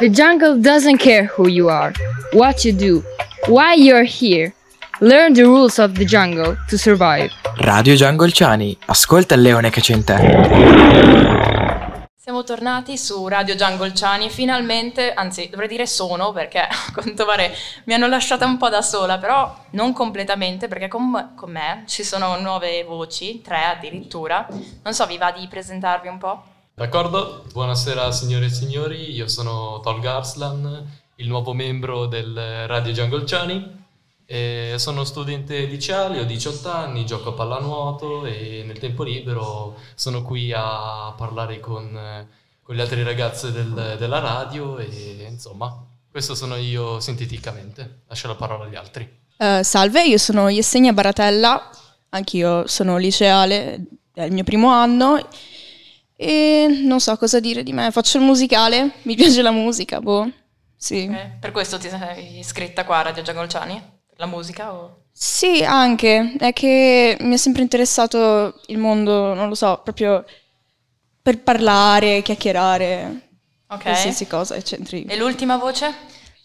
The 0.00 0.08
jungle 0.08 0.56
doesn't 0.58 0.96
care 0.96 1.26
who 1.26 1.46
you 1.46 1.68
are, 1.68 1.92
what 2.32 2.64
you 2.64 2.72
do, 2.72 3.02
why 3.48 3.74
you're 3.74 4.02
here. 4.02 4.54
Learn 5.02 5.34
the 5.34 5.42
rules 5.42 5.78
of 5.78 5.92
the 5.92 6.06
jungle 6.06 6.56
to 6.70 6.78
survive. 6.78 7.30
Radio 7.58 7.94
Giangolciani, 7.94 8.78
ascolta 8.86 9.34
il 9.34 9.42
leone 9.42 9.68
che 9.68 9.82
c'è 9.82 9.92
in 9.92 10.04
te. 10.04 10.16
Siamo 12.16 12.44
tornati 12.44 12.96
su 12.96 13.28
Radio 13.28 13.54
Giangolciani, 13.54 14.30
finalmente, 14.30 15.12
anzi 15.12 15.48
dovrei 15.50 15.68
dire 15.68 15.86
sono 15.86 16.32
perché 16.32 16.60
a 16.64 16.92
quanto 16.94 17.26
pare 17.26 17.54
mi 17.84 17.92
hanno 17.92 18.06
lasciata 18.06 18.46
un 18.46 18.56
po' 18.56 18.70
da 18.70 18.80
sola, 18.80 19.18
però 19.18 19.54
non 19.72 19.92
completamente 19.92 20.66
perché 20.66 20.88
con, 20.88 21.32
con 21.36 21.50
me 21.50 21.84
ci 21.86 22.04
sono 22.04 22.40
nuove 22.40 22.84
voci, 22.84 23.42
tre 23.42 23.64
addirittura. 23.64 24.48
Non 24.82 24.94
so, 24.94 25.04
vi 25.04 25.18
va 25.18 25.30
di 25.30 25.46
presentarvi 25.46 26.08
un 26.08 26.16
po'? 26.16 26.42
D'accordo, 26.80 27.44
buonasera 27.52 28.10
signore 28.10 28.46
e 28.46 28.48
signori, 28.48 29.12
io 29.12 29.28
sono 29.28 29.80
Tolga 29.80 30.16
Arslan, 30.16 30.90
il 31.16 31.28
nuovo 31.28 31.52
membro 31.52 32.06
del 32.06 32.66
Radio 32.66 32.90
Giangolciani. 32.94 33.84
E 34.24 34.76
sono 34.78 35.04
studente 35.04 35.66
liceale, 35.66 36.20
ho 36.20 36.24
18 36.24 36.70
anni, 36.70 37.04
gioco 37.04 37.28
a 37.28 37.32
pallanuoto 37.34 38.24
e 38.24 38.62
nel 38.66 38.78
tempo 38.78 39.02
libero 39.02 39.76
sono 39.94 40.22
qui 40.22 40.54
a 40.56 41.12
parlare 41.18 41.60
con, 41.60 42.26
con 42.62 42.74
le 42.74 42.80
altre 42.80 43.02
ragazze 43.02 43.52
del, 43.52 43.96
della 43.98 44.20
radio 44.20 44.78
e 44.78 45.26
insomma, 45.28 45.84
questo 46.10 46.34
sono 46.34 46.56
io 46.56 46.98
sinteticamente. 46.98 48.04
Lascio 48.08 48.26
la 48.26 48.36
parola 48.36 48.64
agli 48.64 48.76
altri. 48.76 49.06
Uh, 49.36 49.62
salve, 49.62 50.06
io 50.06 50.16
sono 50.16 50.48
Yesenia 50.48 50.94
Baratella, 50.94 51.70
anch'io 52.08 52.66
sono 52.66 52.96
liceale, 52.96 53.84
è 54.14 54.22
il 54.22 54.32
mio 54.32 54.44
primo 54.44 54.70
anno 54.70 55.28
e 56.22 56.82
non 56.84 57.00
so 57.00 57.16
cosa 57.16 57.40
dire 57.40 57.62
di 57.62 57.72
me, 57.72 57.90
faccio 57.90 58.18
il 58.18 58.24
musicale, 58.24 58.92
mi 59.04 59.14
piace 59.14 59.40
la 59.40 59.50
musica, 59.50 60.02
boh, 60.02 60.30
sì. 60.76 61.06
Okay. 61.08 61.38
Per 61.40 61.50
questo 61.50 61.78
ti 61.78 61.88
sei 61.88 62.38
iscritta 62.38 62.84
qua 62.84 62.98
a 62.98 63.02
Radio 63.02 63.22
Giangolciani? 63.22 63.82
La 64.16 64.26
musica 64.26 64.74
o... 64.74 65.04
Sì, 65.10 65.64
anche. 65.64 66.34
È 66.38 66.52
che 66.52 67.16
mi 67.20 67.34
è 67.34 67.36
sempre 67.38 67.62
interessato 67.62 68.60
il 68.66 68.76
mondo, 68.76 69.32
non 69.32 69.48
lo 69.48 69.54
so, 69.54 69.80
proprio 69.82 70.22
per 71.22 71.42
parlare, 71.42 72.20
chiacchierare, 72.20 73.28
Ok. 73.68 73.80
qualsiasi 73.80 74.26
cosa 74.26 74.56
e 74.56 74.62
c'entri. 74.62 75.04
E 75.04 75.16
l'ultima 75.16 75.56
voce? 75.56 75.90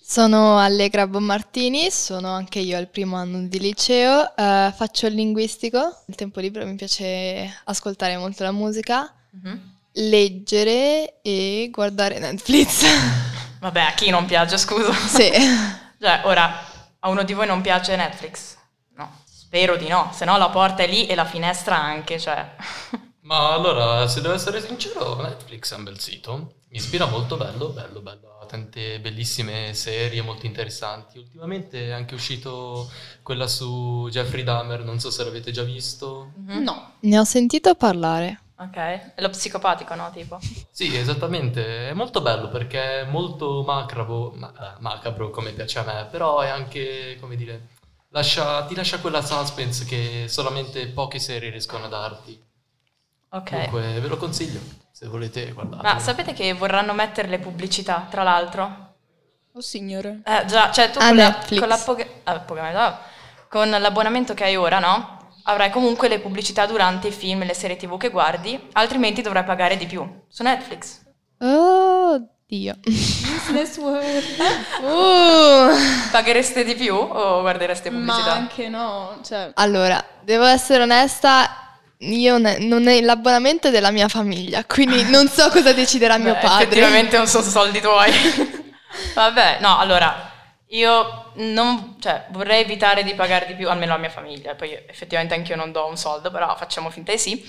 Sono 0.01 0.57
Allegra 0.57 1.05
Bonmartini, 1.05 1.91
sono 1.91 2.29
anche 2.29 2.59
io 2.59 2.77
al 2.77 2.87
primo 2.87 3.17
anno 3.17 3.45
di 3.45 3.59
liceo, 3.59 4.35
eh, 4.37 4.71
faccio 4.73 5.07
il 5.07 5.15
linguistico, 5.15 5.79
nel 5.79 6.15
tempo 6.15 6.39
libero 6.39 6.65
mi 6.65 6.75
piace 6.75 7.61
ascoltare 7.65 8.15
molto 8.15 8.43
la 8.43 8.53
musica, 8.53 9.13
Mhm. 9.41 9.73
leggere 9.93 11.21
e 11.21 11.69
guardare 11.71 12.19
Netflix. 12.19 12.83
Vabbè, 13.59 13.81
a 13.81 13.93
chi 13.93 14.09
non 14.09 14.25
piace, 14.25 14.57
scusa? 14.57 14.91
sì. 14.93 15.29
Cioè, 15.97 16.21
ora, 16.25 16.53
a 16.99 17.09
uno 17.09 17.23
di 17.23 17.33
voi 17.33 17.47
non 17.47 17.61
piace 17.61 17.95
Netflix? 17.95 18.57
No, 18.95 19.21
spero 19.25 19.75
di 19.77 19.87
no, 19.87 20.11
se 20.13 20.25
no 20.25 20.37
la 20.37 20.49
porta 20.49 20.83
è 20.83 20.87
lì 20.87 21.07
e 21.07 21.15
la 21.15 21.25
finestra 21.25 21.77
anche, 21.81 22.19
cioè... 22.19 22.55
Ma 23.25 23.53
allora, 23.53 24.07
se 24.07 24.21
devo 24.21 24.35
essere 24.35 24.61
sincero, 24.61 25.19
Netflix 25.19 25.73
è 25.73 25.77
un 25.77 25.83
bel 25.85 25.99
sito, 25.99 26.57
mi 26.69 26.77
ispira 26.77 27.07
molto 27.07 27.37
bello, 27.37 27.69
bello, 27.69 28.01
bello, 28.01 28.37
ha 28.39 28.45
tante 28.45 28.99
bellissime 28.99 29.73
serie 29.73 30.21
molto 30.21 30.45
interessanti. 30.45 31.17
Ultimamente 31.17 31.87
è 31.87 31.91
anche 31.91 32.13
uscito 32.13 32.91
quella 33.23 33.47
su 33.47 34.07
Jeffrey 34.11 34.43
Dahmer, 34.43 34.83
non 34.83 34.99
so 34.99 35.09
se 35.09 35.23
l'avete 35.23 35.49
già 35.51 35.63
visto. 35.63 36.33
Mhm. 36.35 36.61
No. 36.61 36.91
Ne 36.99 37.17
ho 37.17 37.23
sentito 37.23 37.73
parlare. 37.73 38.41
Ok, 38.57 38.75
è 38.75 39.21
lo 39.21 39.29
psicopatico, 39.29 39.95
no? 39.95 40.09
Tipo. 40.11 40.39
Sì, 40.71 40.95
esattamente, 40.95 41.89
è 41.89 41.93
molto 41.93 42.21
bello 42.21 42.47
perché 42.49 43.01
è 43.01 43.05
molto 43.05 43.63
macabro, 43.63 44.31
ma- 44.35 44.53
eh, 44.53 44.79
macabro 44.79 45.29
come 45.29 45.51
piace 45.51 45.79
a 45.79 45.83
me, 45.83 46.07
però 46.09 46.39
è 46.39 46.47
anche, 46.47 47.17
come 47.19 47.35
dire, 47.35 47.67
lascia- 48.09 48.63
ti 48.65 48.73
lascia 48.73 48.99
quella 48.99 49.21
suspense 49.21 49.83
che 49.85 50.25
solamente 50.29 50.87
poche 50.87 51.19
serie 51.19 51.49
riescono 51.49 51.85
a 51.85 51.89
darti. 51.89 52.41
Ok. 53.29 53.49
Comunque 53.49 53.99
ve 53.99 54.07
lo 54.07 54.17
consiglio, 54.17 54.61
se 54.91 55.07
volete 55.07 55.51
guardate. 55.51 55.83
Ma 55.83 55.99
sapete 55.99 56.31
che 56.31 56.53
vorranno 56.53 56.93
mettere 56.93 57.27
le 57.27 57.39
pubblicità, 57.39 58.07
tra 58.09 58.23
l'altro? 58.23 58.93
Oh 59.53 59.61
signore. 59.61 60.21
Eh, 60.25 60.45
già, 60.45 60.71
cioè 60.71 60.91
tu 60.91 60.99
A 60.99 61.07
con, 61.07 61.15
la- 61.15 61.33
con 61.33 61.67
pagamento, 62.45 62.79
ah, 62.79 62.99
con 63.49 63.69
l'abbonamento 63.69 64.33
che 64.33 64.45
hai 64.45 64.55
ora, 64.55 64.79
no? 64.79 65.14
Avrai 65.47 65.69
comunque 65.69 66.07
le 66.07 66.19
pubblicità 66.19 66.65
durante 66.65 67.09
i 67.09 67.11
film 67.11 67.43
e 67.43 67.45
le 67.45 67.53
serie 67.53 67.77
tv 67.77 67.97
che 67.97 68.09
guardi, 68.09 68.59
altrimenti 68.73 69.21
dovrai 69.21 69.43
pagare 69.43 69.77
di 69.77 69.85
più. 69.85 70.03
Su 70.27 70.41
Netflix. 70.41 71.01
Oh 71.39 72.19
Dio. 72.47 72.75
Business 72.83 73.77
word. 73.77 74.23
Uh. 74.85 75.75
Paghereste 76.11 76.63
di 76.63 76.75
più 76.75 76.95
o 76.95 77.41
guardereste 77.41 77.89
Ma 77.89 77.97
pubblicità? 77.97 78.33
anche 78.33 78.69
no, 78.69 79.19
cioè... 79.23 79.51
Allora, 79.55 80.03
devo 80.21 80.43
essere 80.43 80.83
onesta, 80.83 81.79
io 81.99 82.37
ne- 82.37 82.59
non 82.59 82.87
è 82.87 83.01
l'abbonamento 83.01 83.69
è 83.69 83.71
della 83.71 83.89
mia 83.91 84.07
famiglia, 84.07 84.63
quindi 84.65 85.03
non 85.09 85.27
so 85.27 85.49
cosa 85.49 85.73
deciderà 85.73 86.17
mio 86.17 86.33
Beh, 86.33 86.39
padre. 86.39 86.63
Effettivamente 86.65 87.17
non 87.17 87.27
sono 87.27 87.43
soldi 87.43 87.79
tuoi. 87.81 88.11
Vabbè, 89.15 89.57
no, 89.61 89.77
allora, 89.79 90.31
io 90.69 91.31
non, 91.35 91.97
cioè, 91.99 92.27
vorrei 92.31 92.61
evitare 92.63 93.03
di 93.03 93.13
pagare 93.13 93.45
di 93.45 93.55
più, 93.55 93.69
almeno 93.69 93.93
la 93.93 93.99
mia 93.99 94.09
famiglia, 94.09 94.55
poi 94.55 94.73
effettivamente 94.73 95.33
anch'io 95.35 95.55
non 95.55 95.71
do 95.71 95.85
un 95.87 95.97
soldo, 95.97 96.31
però 96.31 96.55
facciamo 96.55 96.89
finta 96.89 97.11
di 97.11 97.17
sì. 97.19 97.45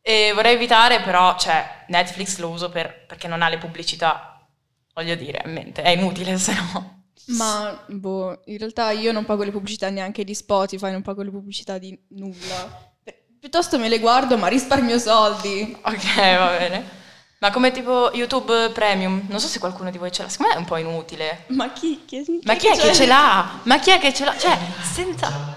E 0.00 0.32
vorrei 0.34 0.54
evitare, 0.54 1.00
però, 1.00 1.36
cioè, 1.38 1.84
Netflix 1.88 2.38
lo 2.38 2.48
uso 2.50 2.70
per- 2.70 3.04
perché 3.06 3.28
non 3.28 3.42
ha 3.42 3.48
le 3.48 3.58
pubblicità, 3.58 4.46
voglio 4.94 5.14
dire, 5.14 5.42
in 5.44 5.52
mente, 5.52 5.82
è 5.82 5.90
inutile 5.90 6.36
se 6.38 6.54
no. 6.54 6.96
Ma, 7.28 7.84
boh, 7.88 8.40
in 8.46 8.58
realtà 8.58 8.90
io 8.90 9.12
non 9.12 9.24
pago 9.24 9.42
le 9.42 9.50
pubblicità 9.50 9.90
neanche 9.90 10.24
di 10.24 10.34
Spotify, 10.34 10.90
non 10.90 11.02
pago 11.02 11.22
le 11.22 11.30
pubblicità 11.30 11.76
di 11.78 11.98
nulla. 12.10 12.90
Pi- 13.02 13.14
Piuttosto 13.40 13.78
me 13.78 13.88
le 13.88 13.98
guardo, 13.98 14.38
ma 14.38 14.46
risparmio 14.48 14.98
soldi. 14.98 15.76
Ok, 15.82 16.16
va 16.16 16.56
bene. 16.58 16.97
Ma 17.40 17.52
come 17.52 17.70
tipo 17.70 18.10
YouTube 18.14 18.70
Premium, 18.70 19.24
non 19.28 19.38
so 19.38 19.46
se 19.46 19.60
qualcuno 19.60 19.92
di 19.92 19.98
voi 19.98 20.10
ce 20.10 20.22
l'ha, 20.22 20.28
secondo 20.28 20.50
me 20.52 20.58
è 20.58 20.60
un 20.60 20.66
po' 20.66 20.76
inutile. 20.76 21.44
Ma 21.48 21.70
chi, 21.72 22.02
chi- 22.04 22.40
Ma 22.42 22.54
chi 22.54 22.66
è 22.66 22.76
che 22.76 22.92
ce 22.92 23.06
l'ha? 23.06 23.60
Ma 23.62 23.78
chi 23.78 23.90
è 23.90 24.00
che 24.00 24.12
ce 24.12 24.24
l'ha? 24.24 24.36
Cioè, 24.36 24.58
senza... 24.82 25.56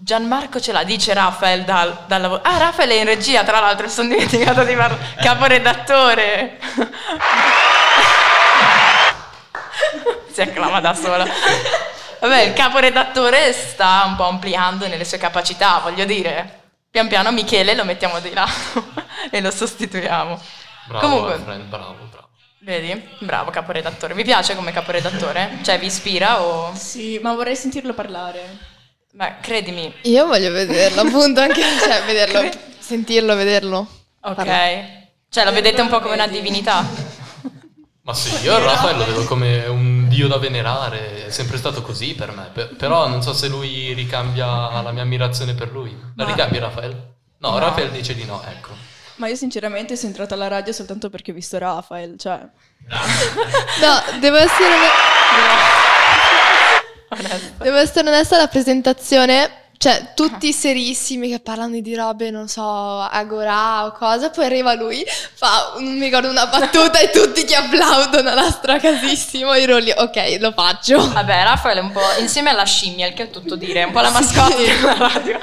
Gianmarco 0.00 0.60
ce 0.60 0.70
l'ha, 0.70 0.84
dice 0.84 1.12
Rafael 1.12 1.64
dal, 1.64 2.04
dal 2.06 2.20
lavoro. 2.20 2.40
Ah, 2.44 2.56
Rafael 2.58 2.88
è 2.90 2.94
in 2.94 3.04
regia, 3.04 3.42
tra 3.42 3.58
l'altro, 3.58 3.88
sono 3.88 4.08
dimenticato 4.10 4.62
di 4.62 4.74
far 4.76 4.96
caporedattore. 5.20 6.58
si 10.30 10.40
acclama 10.40 10.80
da 10.80 10.94
sola. 10.94 11.26
Vabbè, 12.20 12.40
il 12.42 12.52
caporedattore 12.52 13.52
sta 13.52 14.04
un 14.06 14.14
po' 14.14 14.28
ampliando 14.28 14.86
nelle 14.86 15.04
sue 15.04 15.18
capacità, 15.18 15.80
voglio 15.82 16.04
dire. 16.04 16.60
Pian 16.90 17.08
piano 17.08 17.32
Michele 17.32 17.74
lo 17.74 17.84
mettiamo 17.84 18.20
di 18.20 18.32
là 18.32 18.46
e 19.30 19.40
lo 19.40 19.50
sostituiamo. 19.50 20.40
Bravo, 20.88 21.06
Comunque- 21.06 21.38
friend, 21.44 21.64
bravo, 21.64 21.94
bravo. 22.10 22.28
Vedi? 22.60 23.02
Bravo 23.20 23.50
caporedattore. 23.50 24.14
Vi 24.14 24.24
piace 24.24 24.54
come 24.56 24.72
caporedattore? 24.72 25.58
Cioè, 25.62 25.78
vi 25.78 25.86
ispira 25.86 26.42
o... 26.42 26.72
Sì, 26.74 27.18
ma 27.22 27.34
vorrei 27.34 27.54
sentirlo 27.56 27.94
parlare. 27.94 28.58
Ma 29.12 29.36
credimi, 29.40 29.92
Io 30.02 30.26
voglio 30.26 30.50
vederlo, 30.52 31.00
appunto, 31.02 31.40
anche 31.40 31.62
cioè, 31.80 32.02
vederlo, 32.04 32.48
sentirlo, 32.78 33.34
vederlo. 33.36 33.86
ok. 34.20 34.34
Parla. 34.34 34.54
Cioè, 35.30 35.44
lo 35.44 35.52
vedete 35.52 35.80
un 35.80 35.88
po' 35.88 36.00
come 36.00 36.14
una 36.14 36.26
divinità. 36.26 36.84
Ma 38.02 38.14
sì, 38.14 38.34
io 38.42 38.56
il 38.56 38.64
Rafael 38.64 38.96
lo 38.96 39.04
vedo 39.04 39.24
come 39.24 39.66
un 39.66 40.08
dio 40.08 40.28
da 40.28 40.38
venerare, 40.38 41.26
è 41.26 41.30
sempre 41.30 41.58
stato 41.58 41.82
così 41.82 42.14
per 42.14 42.32
me, 42.32 42.48
Per- 42.52 42.74
però 42.76 43.06
non 43.06 43.22
so 43.22 43.34
se 43.34 43.48
lui 43.48 43.92
ricambia 43.92 44.80
la 44.80 44.92
mia 44.92 45.02
ammirazione 45.02 45.52
per 45.54 45.70
lui. 45.72 45.90
La 46.16 46.24
Ma- 46.24 46.30
ricambi 46.30 46.58
Rafael? 46.58 46.92
No, 47.40 47.50
No. 47.50 47.58
Rafael 47.58 47.90
dice 47.90 48.14
di 48.14 48.24
no, 48.24 48.42
ecco. 48.48 48.70
Ma 49.18 49.28
io 49.28 49.34
sinceramente 49.34 49.96
sono 49.96 50.08
entrata 50.08 50.34
alla 50.34 50.48
radio 50.48 50.72
soltanto 50.72 51.10
perché 51.10 51.32
ho 51.32 51.34
visto 51.34 51.58
Rafael, 51.58 52.16
cioè... 52.18 52.38
No, 52.88 54.18
devo 54.20 54.36
essere, 54.36 54.74
Onesto. 57.10 57.64
devo 57.64 57.76
essere 57.76 58.08
onesta 58.08 58.36
alla 58.36 58.48
presentazione. 58.48 59.66
Cioè, 59.78 60.12
tutti 60.16 60.52
serissimi 60.52 61.28
che 61.28 61.38
parlano 61.38 61.78
di 61.78 61.94
robe, 61.94 62.32
non 62.32 62.48
so, 62.48 62.98
agorà 62.98 63.84
o 63.86 63.92
cosa, 63.92 64.28
poi 64.28 64.46
arriva 64.46 64.74
lui, 64.74 65.04
fa, 65.06 65.74
non 65.78 65.96
mi 65.96 66.06
ricordo, 66.06 66.28
una 66.28 66.48
battuta 66.48 66.98
e 66.98 67.10
tutti 67.10 67.44
che 67.44 67.54
applaudono 67.54 68.28
alla 68.28 68.50
stracasissimo, 68.50 69.52
ero 69.52 69.78
lì, 69.78 69.92
ok, 69.96 70.38
lo 70.40 70.50
faccio. 70.50 71.08
Vabbè, 71.12 71.44
Raffaele 71.44 71.78
è 71.78 71.82
un 71.84 71.92
po' 71.92 72.00
insieme 72.18 72.50
alla 72.50 72.64
scimmia, 72.64 73.06
il 73.06 73.14
che 73.14 73.24
è 73.24 73.30
tutto 73.30 73.54
dire, 73.54 73.82
è 73.82 73.84
un 73.84 73.92
po' 73.92 74.00
la 74.00 74.10
mascotte 74.10 74.56
della 74.66 74.94
radio. 74.94 75.38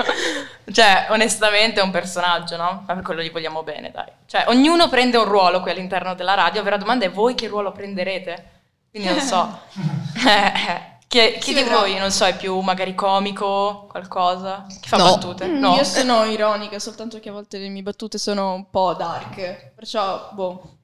Cioè, 0.75 1.07
onestamente 1.09 1.79
è 1.79 1.83
un 1.83 1.91
personaggio, 1.91 2.57
no? 2.57 2.83
Ma 2.85 2.93
per 2.95 3.01
quello 3.03 3.21
gli 3.21 3.31
vogliamo 3.31 3.63
bene, 3.63 3.91
dai. 3.91 4.11
Cioè, 4.25 4.43
ognuno 4.47 4.89
prende 4.89 5.15
un 5.15 5.23
ruolo 5.23 5.61
qui 5.61 5.71
all'interno 5.71 6.15
della 6.15 6.33
radio, 6.33 6.57
la 6.59 6.63
vera 6.65 6.77
domanda 6.77 7.05
è 7.05 7.11
voi 7.11 7.33
che 7.33 7.47
ruolo 7.47 7.71
prenderete? 7.71 8.51
Quindi 8.91 9.07
non 9.09 9.19
so. 9.21 9.59
Eh, 10.27 10.51
eh. 10.71 10.93
Chi, 11.07 11.37
chi 11.39 11.53
di 11.53 11.61
vedrà. 11.61 11.77
voi, 11.77 11.97
non 11.97 12.11
so, 12.11 12.25
è 12.25 12.35
più 12.35 12.59
magari 12.59 12.93
comico, 12.93 13.85
qualcosa? 13.89 14.65
Chi 14.81 14.89
fa 14.89 14.97
No. 14.97 15.03
battute? 15.15 15.45
Mm, 15.45 15.59
No. 15.59 15.75
Io 15.75 15.83
sono 15.85 16.25
ironica, 16.25 16.77
soltanto 16.79 17.19
che 17.21 17.29
a 17.29 17.31
volte 17.31 17.57
le 17.57 17.69
mie 17.69 17.83
battute 17.83 18.17
sono 18.17 18.53
un 18.53 18.69
po' 18.69 18.93
dark, 18.95 19.71
perciò, 19.75 20.29
boh, 20.33 20.77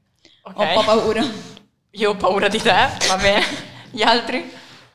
Ok. 0.44 0.54
ho 0.58 0.62
un 0.62 0.74
po' 0.74 0.84
paura. 0.84 1.22
Io 1.96 2.12
ho 2.12 2.16
paura 2.16 2.48
di 2.48 2.60
te, 2.62 2.72
va 3.08 3.18
bene. 3.20 3.44
Gli 3.90 4.04
altri? 4.04 4.50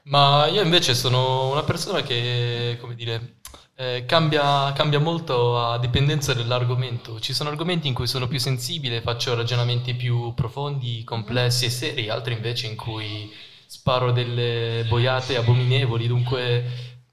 Ma 0.04 0.46
io 0.46 0.62
invece 0.62 0.94
sono 0.94 1.50
una 1.50 1.64
persona 1.64 2.00
che, 2.02 2.78
come 2.80 2.94
dire, 2.94 3.35
eh, 3.78 4.04
cambia, 4.06 4.72
cambia 4.72 4.98
molto 4.98 5.58
a 5.60 5.78
dipendenza 5.78 6.32
dell'argomento. 6.34 7.20
Ci 7.20 7.32
sono 7.34 7.50
argomenti 7.50 7.88
in 7.88 7.94
cui 7.94 8.06
sono 8.06 8.26
più 8.26 8.38
sensibile, 8.38 9.02
faccio 9.02 9.34
ragionamenti 9.34 9.94
più 9.94 10.32
profondi, 10.34 11.04
complessi 11.04 11.66
e 11.66 11.70
seri, 11.70 12.08
altri 12.08 12.34
invece 12.34 12.66
in 12.68 12.76
cui 12.76 13.30
sparo 13.66 14.12
delle 14.12 14.84
boiate 14.88 15.36
abominevoli. 15.36 16.06
Dunque, 16.06 16.64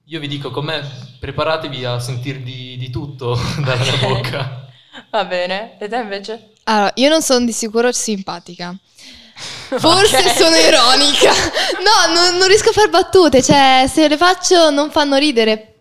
io 0.06 0.20
vi 0.20 0.28
dico 0.28 0.52
com'è, 0.52 0.82
preparatevi 1.20 1.84
a 1.86 2.00
sentirvi 2.00 2.78
di 2.78 2.90
tutto 2.90 3.38
dalla 3.60 3.84
mia 3.84 3.98
bocca. 3.98 4.68
Va 5.12 5.26
bene. 5.26 5.78
E 5.80 5.88
te 5.88 5.96
invece? 5.98 6.52
Allora, 6.64 6.92
io 6.96 7.10
non 7.10 7.22
sono 7.22 7.46
di 7.46 7.52
sicuro 7.52 7.92
simpatica. 7.92 8.74
Forse 9.76 10.18
Ok. 10.18 10.36
sono 10.36 10.56
ironica. 10.56 11.32
No, 11.84 12.14
non, 12.14 12.38
non 12.38 12.48
riesco 12.48 12.70
a 12.70 12.74
far 12.74 12.90
battute. 12.90 13.42
Cioè, 13.42 13.86
se 13.92 14.08
le 14.08 14.18
faccio 14.18 14.70
non 14.70 14.92
fanno 14.92 15.18
ridere. 15.18 15.73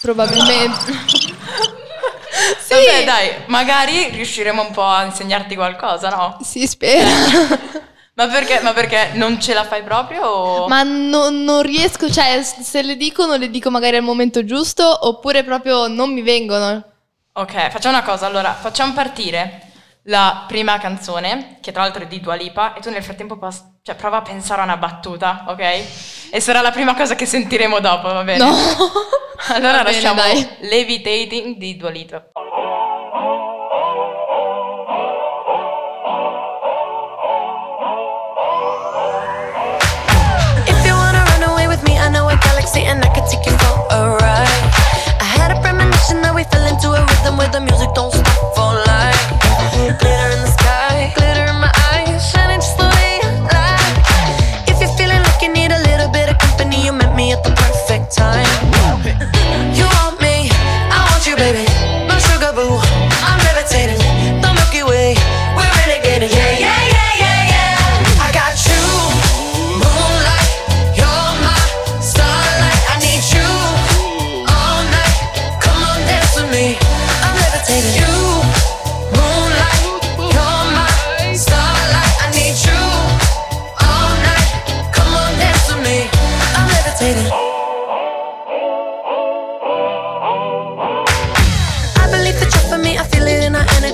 Probabilmente. 0.00 0.92
sì. 2.58 2.74
Vabbè, 2.74 3.04
dai, 3.04 3.30
magari 3.46 4.08
riusciremo 4.10 4.62
un 4.62 4.70
po' 4.70 4.84
a 4.84 5.04
insegnarti 5.04 5.54
qualcosa, 5.54 6.08
no? 6.08 6.38
Si 6.42 6.66
spera. 6.66 7.08
Ma 8.18 8.26
perché, 8.26 8.58
ma 8.64 8.72
perché 8.72 9.10
non 9.12 9.40
ce 9.40 9.54
la 9.54 9.62
fai 9.62 9.84
proprio? 9.84 10.22
O... 10.26 10.66
Ma 10.66 10.82
non, 10.82 11.44
non 11.44 11.62
riesco, 11.62 12.10
cioè, 12.10 12.42
se 12.42 12.82
le 12.82 12.96
dico, 12.96 13.26
non 13.26 13.38
le 13.38 13.48
dico 13.48 13.70
magari 13.70 13.94
al 13.94 14.02
momento 14.02 14.44
giusto, 14.44 15.06
oppure 15.06 15.44
proprio 15.44 15.86
non 15.86 16.12
mi 16.12 16.22
vengono. 16.22 16.82
Ok, 17.34 17.70
facciamo 17.70 17.96
una 17.96 18.04
cosa, 18.04 18.26
allora, 18.26 18.54
facciamo 18.54 18.92
partire 18.92 19.70
la 20.08 20.46
prima 20.48 20.78
canzone, 20.78 21.58
che 21.60 21.70
tra 21.70 21.82
l'altro 21.82 22.02
è 22.02 22.06
di 22.08 22.18
Dua 22.18 22.34
Lipa, 22.34 22.74
e 22.74 22.80
tu 22.80 22.90
nel 22.90 23.04
frattempo 23.04 23.38
pas- 23.38 23.62
cioè, 23.82 23.94
prova 23.94 24.16
a 24.16 24.22
pensare 24.22 24.62
a 24.62 24.64
una 24.64 24.78
battuta, 24.78 25.44
ok? 25.46 25.60
E 26.30 26.40
sarà 26.40 26.60
la 26.60 26.72
prima 26.72 26.96
cosa 26.96 27.14
che 27.14 27.24
sentiremo 27.24 27.78
dopo, 27.78 28.12
va 28.12 28.24
bene? 28.24 28.44
No. 28.44 28.56
Allora 29.46 29.78
Va 29.78 29.82
bene, 29.84 29.92
lasciamo 29.92 30.20
dai. 30.20 30.46
Levitating 30.60 31.56
di 31.56 31.76
Dua 31.76 31.90
Lipa. 31.90 32.30
If 40.66 40.84
you 40.84 40.92
wanna 40.94 41.24
run 41.24 41.42
away 41.44 41.66
with 41.68 41.82
me, 41.84 41.98
I 41.98 42.10
know 42.10 42.28
a 42.28 42.36
galaxy 42.36 42.82
and 42.84 43.02
I 43.02 43.08
can 43.14 43.26
take 43.28 43.46
you 43.48 43.56
for 43.58 43.86
a 43.90 44.16
ride. 44.18 44.64
I 45.20 45.24
had 45.24 45.56
a 45.56 45.60
premonition 45.60 46.20
that 46.22 46.34
we 46.34 46.42
fell 46.50 46.66
into 46.66 46.90
a 46.92 47.00
rhythm 47.06 47.36
where 47.38 47.48
the 47.48 47.60
music 47.60 47.94
don't 47.94 48.12
stop 48.12 48.54
for 48.54 48.74
life. 48.90 49.22
Glitter 49.98 50.30
in 50.34 50.40
the 50.42 50.50
sky, 50.58 51.12
glitter 51.14 51.46
in 51.46 51.56
my 51.60 51.70
eyes, 51.94 52.28
shining 52.30 52.58
just 52.60 52.76
the 52.76 52.84
way 52.84 53.20
I 53.22 53.30
like. 53.54 54.68
If 54.68 54.80
you're 54.80 54.94
feeling 54.98 55.22
like 55.22 55.40
you 55.40 55.52
need 55.52 55.70
a 55.70 55.78
little 55.86 56.10
bit 56.10 56.28
of 56.28 56.36
company, 56.38 56.84
you 56.84 56.92
met 56.92 57.14
me 57.14 57.32
at 57.32 57.42
the 57.44 57.54
perfect 57.54 58.14
time. 58.16 58.47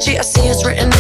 Energy. 0.07 0.19
I 0.19 0.23
see 0.23 0.49
it's 0.49 0.65
written 0.65 0.94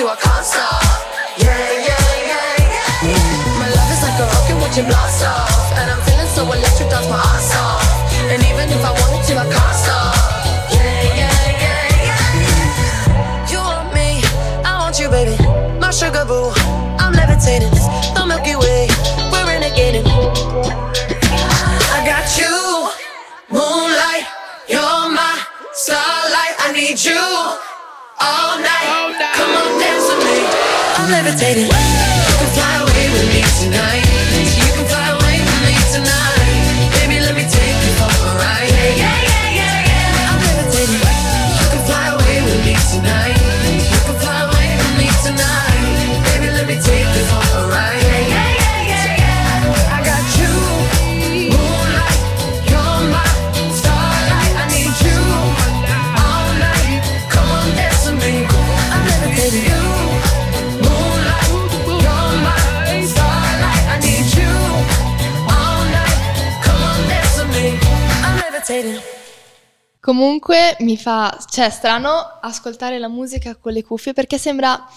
to, 0.00 0.08
I 0.08 0.16
can't 0.16 0.44
stop. 0.44 0.80
Yeah, 1.36 1.52
yeah, 1.86 2.32
yeah, 2.32 2.72
yeah. 2.72 3.60
My 3.60 3.68
love 3.68 3.90
is 3.92 4.00
like 4.00 4.16
a 4.16 4.26
rocket, 4.32 4.56
watch 4.60 4.78
it 4.80 4.86
blast 4.88 5.24
off. 5.24 5.76
And 5.76 5.90
I'm 5.92 6.00
feeling 6.08 6.30
so 6.32 6.42
electric, 6.48 6.88
dance 6.88 7.08
my 7.08 7.20
ass 7.20 7.52
off. 7.60 7.84
And 8.32 8.40
even 8.48 8.66
if 8.72 8.80
I 8.80 8.92
wanted 8.96 9.22
to, 9.28 9.32
I 9.36 9.46
can't 9.52 9.76
stop. 9.76 10.16
Yeah, 10.72 11.20
yeah, 11.20 11.36
yeah, 11.64 12.08
yeah. 12.08 13.52
You 13.52 13.60
want 13.60 13.92
me, 13.92 14.24
I 14.64 14.72
want 14.80 14.96
you, 14.98 15.08
baby. 15.12 15.36
My 15.78 15.90
sugar 15.90 16.24
boo, 16.24 16.52
I'm 16.96 17.12
levitating. 17.12 17.72
The 18.16 18.24
Milky 18.24 18.56
Way, 18.56 18.88
we're 19.28 19.46
renegading. 19.52 20.06
I 21.92 21.98
got 22.08 22.26
you, 22.40 22.88
moonlight, 23.52 24.24
you're 24.68 25.08
my 25.12 25.36
starlight. 25.72 26.54
I 26.64 26.72
need 26.72 26.98
you 27.04 27.79
all 28.20 28.58
night. 28.58 29.16
Come 29.34 29.52
on, 29.56 29.80
dance 29.80 30.06
with 30.08 30.22
me. 30.24 30.38
I'm 30.96 31.10
levitating. 31.10 31.66
You 31.66 32.36
can 32.38 32.50
fly 32.54 32.74
away 32.84 33.06
with 33.12 33.26
me 33.32 33.42
tonight. 33.60 34.09
Comunque 70.00 70.76
mi 70.80 70.96
fa, 70.96 71.36
cioè, 71.50 71.68
strano 71.70 72.38
ascoltare 72.40 72.98
la 72.98 73.08
musica 73.08 73.56
con 73.56 73.72
le 73.72 73.82
cuffie 73.82 74.12
perché 74.12 74.38
sembra 74.38 74.88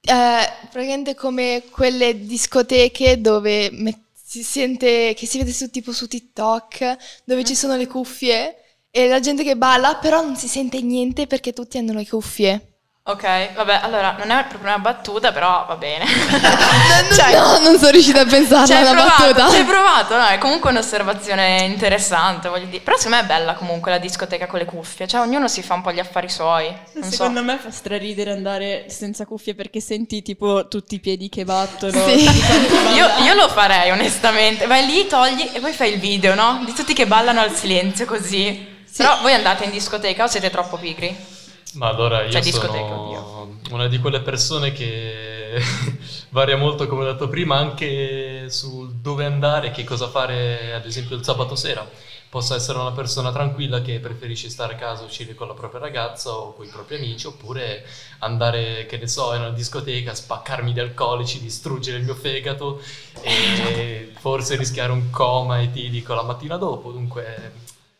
eh, 0.00 0.52
praticamente 0.70 1.14
come 1.14 1.64
quelle 1.70 2.24
discoteche 2.24 3.20
dove 3.20 3.70
met- 3.72 4.04
si 4.12 4.42
sente, 4.42 5.14
che 5.16 5.26
si 5.26 5.38
vede 5.38 5.52
su, 5.52 5.70
tipo 5.70 5.92
su 5.92 6.06
TikTok, 6.06 6.96
dove 7.24 7.44
ci 7.44 7.54
sono 7.54 7.76
le 7.76 7.86
cuffie 7.86 8.56
e 8.90 9.08
la 9.08 9.20
gente 9.20 9.42
che 9.42 9.56
balla, 9.56 9.96
però 9.96 10.22
non 10.22 10.36
si 10.36 10.48
sente 10.48 10.80
niente 10.82 11.26
perché 11.26 11.52
tutti 11.52 11.78
hanno 11.78 11.92
le 11.92 12.06
cuffie. 12.06 12.75
Ok, 13.08 13.52
vabbè, 13.52 13.80
allora 13.84 14.16
non 14.18 14.32
è 14.32 14.46
proprio 14.48 14.68
una 14.68 14.80
battuta, 14.80 15.30
però 15.30 15.64
va 15.68 15.76
bene. 15.76 16.04
no, 17.36 17.58
non 17.60 17.78
sono 17.78 17.90
riuscita 17.92 18.22
a 18.22 18.26
pensare 18.26 18.74
a 18.74 18.80
una 18.80 18.90
provato, 18.90 19.22
battuta. 19.22 19.48
ci 19.50 19.56
hai 19.58 19.64
provato, 19.64 20.16
no, 20.16 20.26
è 20.26 20.38
comunque 20.38 20.70
un'osservazione 20.70 21.62
interessante, 21.66 22.48
voglio 22.48 22.64
dire. 22.64 22.82
Però 22.82 22.96
secondo 22.96 23.18
me 23.18 23.22
è 23.22 23.26
bella 23.26 23.54
comunque 23.54 23.92
la 23.92 23.98
discoteca 23.98 24.48
con 24.48 24.58
le 24.58 24.64
cuffie, 24.64 25.06
cioè 25.06 25.20
ognuno 25.20 25.46
si 25.46 25.62
fa 25.62 25.74
un 25.74 25.82
po' 25.82 25.92
gli 25.92 26.00
affari 26.00 26.28
suoi. 26.28 26.66
Non 26.94 27.04
so. 27.04 27.10
Secondo 27.10 27.44
me 27.44 27.58
fa 27.58 27.70
straridere 27.70 28.32
andare 28.32 28.86
senza 28.88 29.24
cuffie 29.24 29.54
perché 29.54 29.78
senti 29.78 30.20
tipo 30.22 30.66
tutti 30.66 30.96
i 30.96 30.98
piedi 30.98 31.28
che 31.28 31.44
battono. 31.44 31.92
Sì. 32.08 32.24
Io, 32.96 33.08
io 33.24 33.34
lo 33.34 33.48
farei 33.48 33.92
onestamente, 33.92 34.66
vai 34.66 34.84
lì, 34.84 35.06
togli 35.06 35.48
e 35.52 35.60
poi 35.60 35.72
fai 35.72 35.92
il 35.92 36.00
video, 36.00 36.34
no? 36.34 36.62
Di 36.64 36.72
tutti 36.72 36.92
che 36.92 37.06
ballano 37.06 37.40
al 37.40 37.54
silenzio 37.54 38.04
così. 38.04 38.74
Però 38.96 39.20
voi 39.20 39.32
andate 39.32 39.62
in 39.62 39.70
discoteca 39.70 40.24
o 40.24 40.26
siete 40.26 40.50
troppo 40.50 40.76
pigri? 40.76 41.34
Ma 41.76 41.88
allora 41.88 42.22
io 42.22 42.30
Cioè, 42.30 42.42
sono 42.42 43.58
una 43.70 43.86
di 43.88 43.98
quelle 43.98 44.20
persone 44.20 44.72
che 44.72 45.60
varia 46.30 46.56
molto, 46.56 46.86
come 46.86 47.04
ho 47.04 47.12
detto 47.12 47.28
prima, 47.28 47.56
anche 47.56 48.48
sul 48.48 48.94
dove 48.94 49.24
andare, 49.24 49.70
che 49.70 49.84
cosa 49.84 50.08
fare, 50.08 50.74
ad 50.74 50.86
esempio 50.86 51.16
il 51.16 51.24
sabato 51.24 51.54
sera. 51.54 51.88
Posso 52.28 52.54
essere 52.54 52.78
una 52.78 52.92
persona 52.92 53.30
tranquilla 53.32 53.80
che 53.80 53.98
preferisce 54.00 54.50
stare 54.50 54.74
a 54.74 54.76
casa, 54.76 55.04
uscire 55.04 55.34
con 55.34 55.46
la 55.46 55.54
propria 55.54 55.80
ragazza 55.80 56.30
o 56.32 56.54
con 56.54 56.66
i 56.66 56.68
propri 56.68 56.96
amici, 56.96 57.26
oppure 57.26 57.86
andare, 58.18 58.86
che 58.86 58.98
ne 58.98 59.06
so, 59.06 59.32
in 59.34 59.40
una 59.40 59.50
discoteca, 59.50 60.14
spaccarmi 60.14 60.72
di 60.72 60.80
alcolici, 60.80 61.40
distruggere 61.40 61.98
il 61.98 62.04
mio 62.04 62.14
fegato 62.14 62.80
e 63.20 64.12
forse 64.18 64.56
rischiare 64.56 64.92
un 64.92 65.10
coma 65.10 65.62
etilico 65.62 66.14
la 66.14 66.22
mattina 66.22 66.56
dopo. 66.56 66.90
Dunque, 66.90 67.52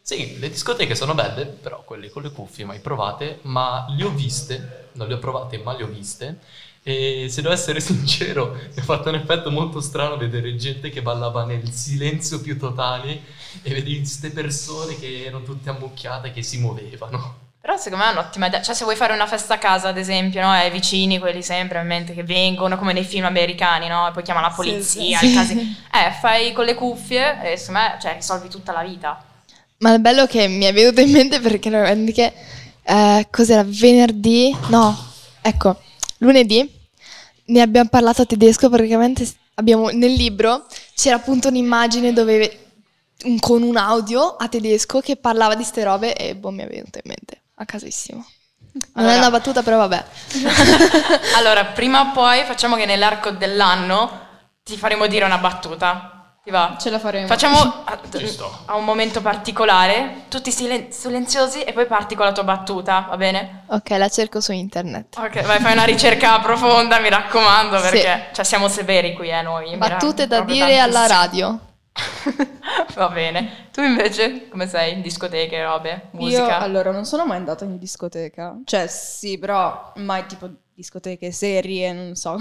sì, 0.09 0.39
le 0.39 0.49
discoteche 0.49 0.95
sono 0.95 1.15
belle, 1.15 1.47
però 1.47 1.83
quelle 1.83 2.11
con 2.11 2.23
le 2.23 2.31
cuffie 2.31 2.65
mai 2.65 2.79
provate, 2.79 3.41
ma 3.43 3.87
le 3.89 4.05
ho 4.05 4.11
viste, 4.11 4.91
non 4.93 5.09
le 5.09 5.15
ho 5.15 5.19
provate, 5.19 5.59
ma 5.59 5.77
le 5.77 5.83
ho 5.83 5.89
viste. 5.89 6.39
E 6.85 7.27
se 7.29 7.43
devo 7.43 7.53
essere 7.53 7.81
sincero, 7.83 8.53
mi 8.53 8.79
ha 8.81 8.85
fatto 8.85 9.09
un 9.09 9.17
effetto 9.17 9.51
molto 9.51 9.81
strano 9.81 10.17
vedere 10.17 10.55
gente 10.55 10.91
che 10.91 11.03
ballava 11.03 11.45
nel 11.45 11.73
silenzio 11.73 12.41
più 12.41 12.57
totale 12.57 13.21
e 13.63 13.75
vedevi 13.75 13.99
queste 13.99 14.31
persone 14.31 14.97
che 14.97 15.25
erano 15.25 15.43
tutte 15.43 15.71
ammucchiate, 15.71 16.31
che 16.31 16.43
si 16.43 16.59
muovevano. 16.59 17.39
Però 17.61 17.77
secondo 17.77 18.05
me 18.05 18.11
è 18.13 18.15
un'ottima 18.15 18.47
idea. 18.47 18.63
Cioè, 18.63 18.77
se 18.77 18.85
vuoi 18.85 18.95
fare 18.95 19.13
una 19.13 19.27
festa 19.27 19.55
a 19.55 19.59
casa, 19.59 19.89
ad 19.89 19.99
esempio, 19.99 20.41
no? 20.41 20.51
Ai 20.51 20.71
vicini, 20.71 21.19
quelli 21.19 21.43
sempre 21.43 21.81
in 21.81 21.87
mente 21.89 22.15
che 22.15 22.23
vengono, 22.23 22.79
come 22.79 22.93
nei 22.93 23.03
film 23.03 23.25
americani, 23.25 23.89
no? 23.89 24.07
E 24.07 24.13
poi 24.13 24.23
chiama 24.23 24.41
la 24.41 24.51
polizia, 24.51 25.19
sì. 25.19 25.27
il 25.27 25.35
casi- 25.35 25.77
Eh, 25.93 26.13
fai 26.21 26.53
con 26.53 26.65
le 26.65 26.77
cuffie 26.77 27.43
e 27.43 27.57
secondo 27.57 27.81
me, 27.81 27.99
cioè, 28.01 28.15
risolvi 28.15 28.49
tutta 28.49 28.71
la 28.71 28.85
vita. 28.85 29.26
Ma 29.79 29.93
il 29.93 30.01
bello 30.01 30.27
che 30.27 30.49
mi 30.49 30.65
è 30.65 30.73
venuto 30.73 31.01
in 31.01 31.11
mente 31.11 31.41
perché 31.41 31.71
che 32.13 32.33
eh, 32.83 33.29
cos'era 33.31 33.63
venerdì? 33.67 34.57
No, 34.69 34.97
ecco, 35.43 35.81
lunedì 36.19 36.69
ne 37.47 37.61
abbiamo 37.61 37.89
parlato 37.89 38.23
a 38.23 38.27
tedesco 38.27 38.69
praticamente 38.69 39.29
abbiamo 39.55 39.89
nel 39.91 40.13
libro 40.13 40.67
c'era 40.95 41.17
appunto 41.17 41.49
un'immagine 41.49 42.13
dove 42.13 42.65
con 43.41 43.63
un 43.63 43.77
audio 43.77 44.37
a 44.37 44.49
tedesco 44.49 45.01
che 45.01 45.17
parlava 45.17 45.55
di 45.55 45.65
ste 45.65 45.85
robe 45.85 46.15
e 46.15 46.35
boh 46.35 46.51
mi 46.51 46.63
è 46.63 46.67
venuto 46.67 46.99
in 47.03 47.03
mente 47.05 47.43
a 47.55 47.65
casissimo. 47.65 48.27
Non 48.93 49.07
è 49.07 49.13
Allora- 49.13 49.17
una 49.19 49.31
battuta 49.31 49.63
però 49.63 49.79
vabbè. 49.79 50.05
allora, 51.37 51.65
prima 51.67 52.01
o 52.03 52.13
poi 52.13 52.43
facciamo 52.45 52.77
che 52.77 52.85
nell'arco 52.85 53.31
dell'anno 53.31 54.25
ti 54.63 54.77
faremo 54.77 55.07
dire 55.07 55.25
una 55.25 55.39
battuta. 55.39 56.16
Ti 56.47 56.53
va? 56.53 56.77
Ce 56.79 56.91
la 56.91 57.01
faremo. 57.01 57.27
Facciamo 57.27 57.59
a, 57.59 57.99
a 58.67 58.77
un 58.77 58.85
momento 58.85 59.21
particolare, 59.21 60.27
tutti 60.29 60.53
silen- 60.53 60.93
silenziosi 60.93 61.63
e 61.65 61.73
poi 61.73 61.87
parti 61.87 62.15
con 62.15 62.25
la 62.25 62.31
tua 62.31 62.45
battuta, 62.45 63.05
va 63.09 63.17
bene? 63.17 63.65
Ok, 63.67 63.91
la 63.91 64.09
cerco 64.09 64.41
su 64.41 64.53
internet. 64.53 65.19
Ok, 65.19 65.43
vai, 65.45 65.59
fai 65.59 65.73
una 65.73 65.83
ricerca 65.83 66.39
profonda, 66.39 67.01
mi 67.01 67.09
raccomando, 67.09 67.79
Sì. 67.79 67.83
perché 67.91 68.27
cioè, 68.33 68.45
siamo 68.45 68.69
severi 68.69 69.13
qui, 69.15 69.29
eh, 69.29 69.43
noi. 69.43 69.77
Battute 69.77 70.29
da 70.29 70.43
dire 70.43 70.79
alla 70.79 71.09
tantissimo. 71.09 71.19
radio. 71.21 71.61
Va 72.95 73.09
bene. 73.09 73.67
Tu 73.73 73.81
invece, 73.83 74.49
come 74.49 74.69
sei? 74.69 74.93
In 74.93 75.03
discoteche, 75.03 75.61
robe, 75.65 76.11
Io 76.13 76.21
musica? 76.21 76.61
allora 76.61 76.93
non 76.93 77.05
sono 77.07 77.27
mai 77.27 77.39
andata 77.39 77.65
in 77.65 77.77
discoteca. 77.77 78.57
Cioè, 78.65 78.87
sì, 78.87 79.37
però 79.37 79.91
mai 79.97 80.25
tipo 80.27 80.49
discoteche 80.73 81.33
serie, 81.33 81.93
non 81.93 82.15
so. 82.15 82.37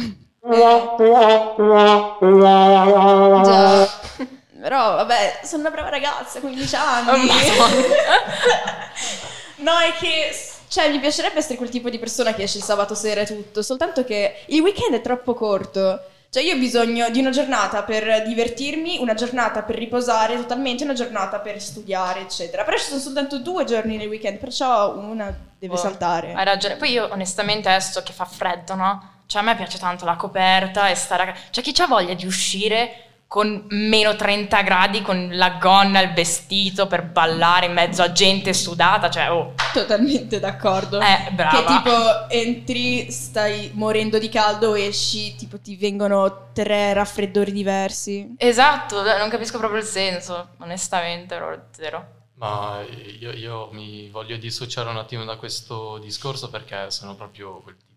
Già. 3.43 3.89
Però 4.61 4.95
vabbè, 4.95 5.39
sono 5.43 5.61
una 5.61 5.71
brava 5.71 5.89
ragazza, 5.89 6.39
15 6.39 6.75
anni. 6.75 7.29
Oh, 7.29 7.67
no, 9.63 9.77
è 9.79 9.93
che 9.99 10.31
cioè 10.67 10.89
mi 10.89 10.99
piacerebbe 10.99 11.37
essere 11.39 11.55
quel 11.55 11.69
tipo 11.69 11.89
di 11.89 11.99
persona 11.99 12.33
che 12.33 12.43
esce 12.43 12.57
il 12.57 12.63
sabato 12.63 12.95
sera 12.95 13.21
e 13.21 13.25
tutto, 13.25 13.61
soltanto 13.61 14.03
che 14.03 14.43
il 14.47 14.61
weekend 14.61 14.95
è 14.95 15.01
troppo 15.01 15.33
corto. 15.33 16.01
Cioè 16.29 16.43
io 16.43 16.55
ho 16.55 16.57
bisogno 16.57 17.09
di 17.11 17.19
una 17.19 17.29
giornata 17.29 17.83
per 17.83 18.23
divertirmi, 18.23 18.97
una 18.99 19.13
giornata 19.13 19.61
per 19.61 19.77
riposare 19.77 20.35
totalmente, 20.35 20.83
una 20.83 20.93
giornata 20.93 21.39
per 21.39 21.61
studiare, 21.61 22.21
eccetera. 22.21 22.63
Però 22.63 22.75
ci 22.75 22.85
sono 22.85 22.99
soltanto 22.99 23.39
due 23.39 23.63
giorni 23.63 23.95
nel 23.95 24.09
weekend, 24.09 24.39
perciò 24.39 24.95
una 24.97 25.33
deve 25.57 25.73
Oh, 25.75 25.77
saltare. 25.77 26.33
Hai 26.33 26.43
ragione. 26.43 26.75
Poi 26.75 26.91
io 26.91 27.07
onestamente 27.11 27.69
adesso 27.69 28.03
che 28.03 28.11
fa 28.11 28.25
freddo, 28.25 28.75
no? 28.75 29.13
Cioè 29.35 29.43
a 29.43 29.47
me 29.47 29.57
piace 29.57 29.77
tanto 29.77 30.05
la 30.05 30.15
coperta 30.15 30.87
e 30.87 30.95
stare 30.95 31.23
a 31.23 31.33
Cioè 31.49 31.61
chi 31.61 31.73
c'ha 31.73 31.87
voglia 31.87 32.13
di 32.13 32.25
uscire 32.25 33.01
con 33.27 33.65
meno 33.67 34.15
30 34.15 34.61
gradi, 34.61 35.01
con 35.01 35.27
la 35.33 35.57
gonna, 35.59 35.99
il 35.99 36.13
vestito 36.13 36.87
per 36.87 37.03
ballare 37.03 37.65
in 37.65 37.73
mezzo 37.73 38.01
a 38.01 38.13
gente 38.13 38.53
sudata, 38.53 39.09
cioè 39.09 39.29
oh, 39.29 39.55
Totalmente 39.73 40.39
d'accordo. 40.39 41.01
eh, 41.01 41.31
brava. 41.33 41.57
Che 41.57 41.65
tipo 41.65 42.29
entri, 42.29 43.11
stai 43.11 43.71
morendo 43.73 44.19
di 44.19 44.29
caldo, 44.29 44.73
esci, 44.73 45.35
tipo 45.35 45.59
ti 45.59 45.75
vengono 45.75 46.51
tre 46.53 46.93
raffreddori 46.93 47.51
diversi. 47.51 48.35
Esatto, 48.37 49.03
non 49.17 49.27
capisco 49.27 49.57
proprio 49.57 49.81
il 49.81 49.87
senso, 49.87 50.51
onestamente, 50.59 51.37
zero. 51.71 52.05
Ma 52.35 52.81
io, 53.19 53.31
io 53.31 53.69
mi 53.73 54.07
voglio 54.09 54.37
dissociare 54.37 54.87
un 54.89 54.97
attimo 54.97 55.25
da 55.25 55.35
questo 55.35 55.97
discorso 55.97 56.49
perché 56.49 56.89
sono 56.89 57.15
proprio 57.15 57.59
quel 57.59 57.75
tipo 57.75 57.94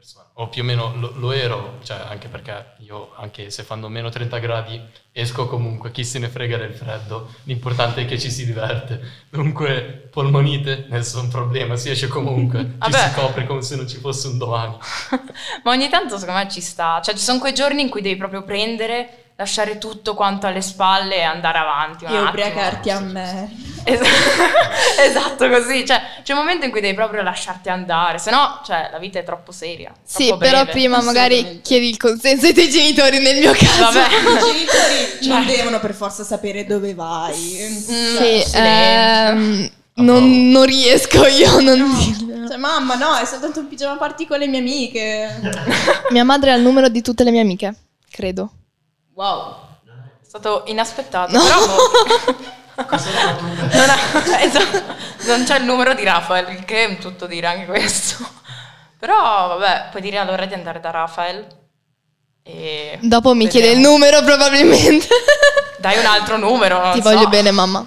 persona. 0.00 0.26
O 0.34 0.48
più 0.48 0.62
o 0.62 0.64
meno 0.64 0.94
lo, 0.96 1.12
lo 1.16 1.32
ero, 1.32 1.78
cioè 1.82 1.98
anche 2.08 2.28
perché 2.28 2.72
io, 2.78 3.12
anche 3.16 3.50
se 3.50 3.62
fanno 3.62 3.88
meno 3.88 4.08
30 4.08 4.38
gradi, 4.38 4.80
esco 5.12 5.46
comunque, 5.46 5.90
chi 5.90 6.04
se 6.04 6.18
ne 6.18 6.28
frega 6.28 6.56
del 6.56 6.72
freddo. 6.72 7.34
L'importante 7.44 8.02
è 8.02 8.04
che 8.06 8.18
ci 8.18 8.30
si 8.30 8.46
diverte. 8.46 9.00
Dunque, 9.28 10.08
polmonite, 10.10 10.86
nessun 10.88 11.28
problema, 11.28 11.76
si 11.76 11.90
esce 11.90 12.08
comunque. 12.08 12.78
Ci 12.80 12.92
si 12.92 13.12
copre 13.14 13.46
come 13.46 13.62
se 13.62 13.76
non 13.76 13.86
ci 13.86 13.98
fosse 13.98 14.28
un 14.28 14.38
domani. 14.38 14.76
Ma 15.62 15.70
ogni 15.70 15.88
tanto 15.88 16.16
secondo 16.18 16.40
me 16.40 16.48
ci 16.48 16.60
sta, 16.60 17.00
cioè 17.02 17.14
ci 17.14 17.22
sono 17.22 17.38
quei 17.38 17.52
giorni 17.52 17.82
in 17.82 17.90
cui 17.90 18.00
devi 18.00 18.16
proprio 18.16 18.42
prendere, 18.42 19.29
lasciare 19.40 19.78
tutto 19.78 20.14
quanto 20.14 20.46
alle 20.46 20.60
spalle 20.60 21.16
e 21.16 21.22
andare 21.22 21.56
avanti. 21.58 22.04
un 22.04 22.12
E 22.14 22.18
ubriacarti 22.20 22.90
a 22.90 23.00
me. 23.00 23.50
Es- 23.84 24.00
esatto 25.00 25.48
così, 25.48 25.86
cioè 25.86 26.00
c'è 26.22 26.32
un 26.34 26.40
momento 26.40 26.66
in 26.66 26.70
cui 26.70 26.82
devi 26.82 26.94
proprio 26.94 27.22
lasciarti 27.22 27.70
andare, 27.70 28.18
se 28.18 28.30
no, 28.30 28.60
cioè 28.66 28.90
la 28.92 28.98
vita 28.98 29.18
è 29.18 29.24
troppo 29.24 29.50
seria. 29.52 29.92
Sì, 30.04 30.26
troppo 30.26 30.44
però 30.44 30.58
breve. 30.64 30.72
prima 30.72 31.00
magari 31.00 31.60
chiedi 31.62 31.88
il 31.88 31.96
consenso 31.96 32.46
ai 32.46 32.52
tuoi 32.52 32.68
genitori 32.68 33.18
nel 33.20 33.38
mio 33.38 33.52
caso. 33.52 33.82
Vabbè. 33.84 34.06
I 34.12 34.38
genitori 34.38 35.28
non 35.28 35.46
devono 35.46 35.80
per 35.80 35.94
forza 35.94 36.22
sapere 36.22 36.66
dove 36.66 36.92
vai. 36.94 37.34
Mm, 37.34 37.76
Sì, 37.76 38.42
silenzio. 38.44 38.58
ehm, 38.58 39.70
non, 39.94 40.50
non 40.50 40.64
riesco 40.66 41.26
io, 41.26 41.60
non 41.60 41.94
dirlo. 41.96 42.46
Cioè, 42.48 42.58
mamma, 42.58 42.96
no, 42.96 43.16
è 43.16 43.24
soltanto 43.24 43.60
un 43.60 43.68
pigiama 43.68 43.96
party 43.96 44.26
con 44.26 44.38
le 44.38 44.46
mie 44.46 44.58
amiche. 44.58 45.40
Mia 46.10 46.24
madre 46.24 46.52
ha 46.52 46.56
il 46.56 46.62
numero 46.62 46.88
di 46.90 47.00
tutte 47.00 47.24
le 47.24 47.30
mie 47.30 47.40
amiche, 47.40 47.74
credo. 48.10 48.50
Wow. 49.20 49.54
È 49.84 50.26
stato 50.26 50.62
inaspettato, 50.66 51.32
No. 51.32 51.42
però 51.42 51.66
boh. 51.66 51.90
non, 53.76 53.90
ha- 53.90 54.40
esatto, 54.40 54.82
non 55.26 55.44
c'è 55.44 55.58
il 55.58 55.64
numero 55.64 55.92
di 55.92 56.04
Rafael, 56.04 56.48
il 56.48 56.64
che 56.64 56.86
è 56.86 56.96
tutto 56.98 57.26
dire 57.26 57.46
anche 57.46 57.66
questo. 57.66 58.16
Però 58.98 59.58
vabbè, 59.58 59.88
puoi 59.90 60.00
dire 60.00 60.16
allora 60.16 60.46
di 60.46 60.54
andare 60.54 60.80
da 60.80 60.90
Rafael 60.90 61.46
e 62.42 62.98
Dopo 63.02 63.34
mi 63.34 63.44
Vediamo. 63.44 63.66
chiede 63.66 63.78
il 63.78 63.86
numero 63.86 64.22
probabilmente. 64.22 65.08
dai 65.78 65.98
un 65.98 66.06
altro 66.06 66.38
numero, 66.38 66.78
non 66.80 66.92
Ti 66.94 67.02
so. 67.02 67.10
voglio 67.10 67.28
bene, 67.28 67.50
mamma. 67.50 67.86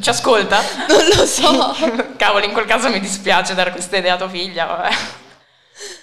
Ci 0.00 0.08
ascolta? 0.08 0.60
Non 0.88 1.06
lo 1.14 1.24
so. 1.24 1.76
Cavolo, 2.18 2.44
in 2.46 2.52
quel 2.52 2.64
caso 2.66 2.88
mi 2.90 2.98
dispiace 2.98 3.54
dare 3.54 3.70
questa 3.70 3.96
idea 3.96 4.14
a 4.14 4.16
tua 4.16 4.28
figlia, 4.28 4.64
vabbè. 4.64 4.88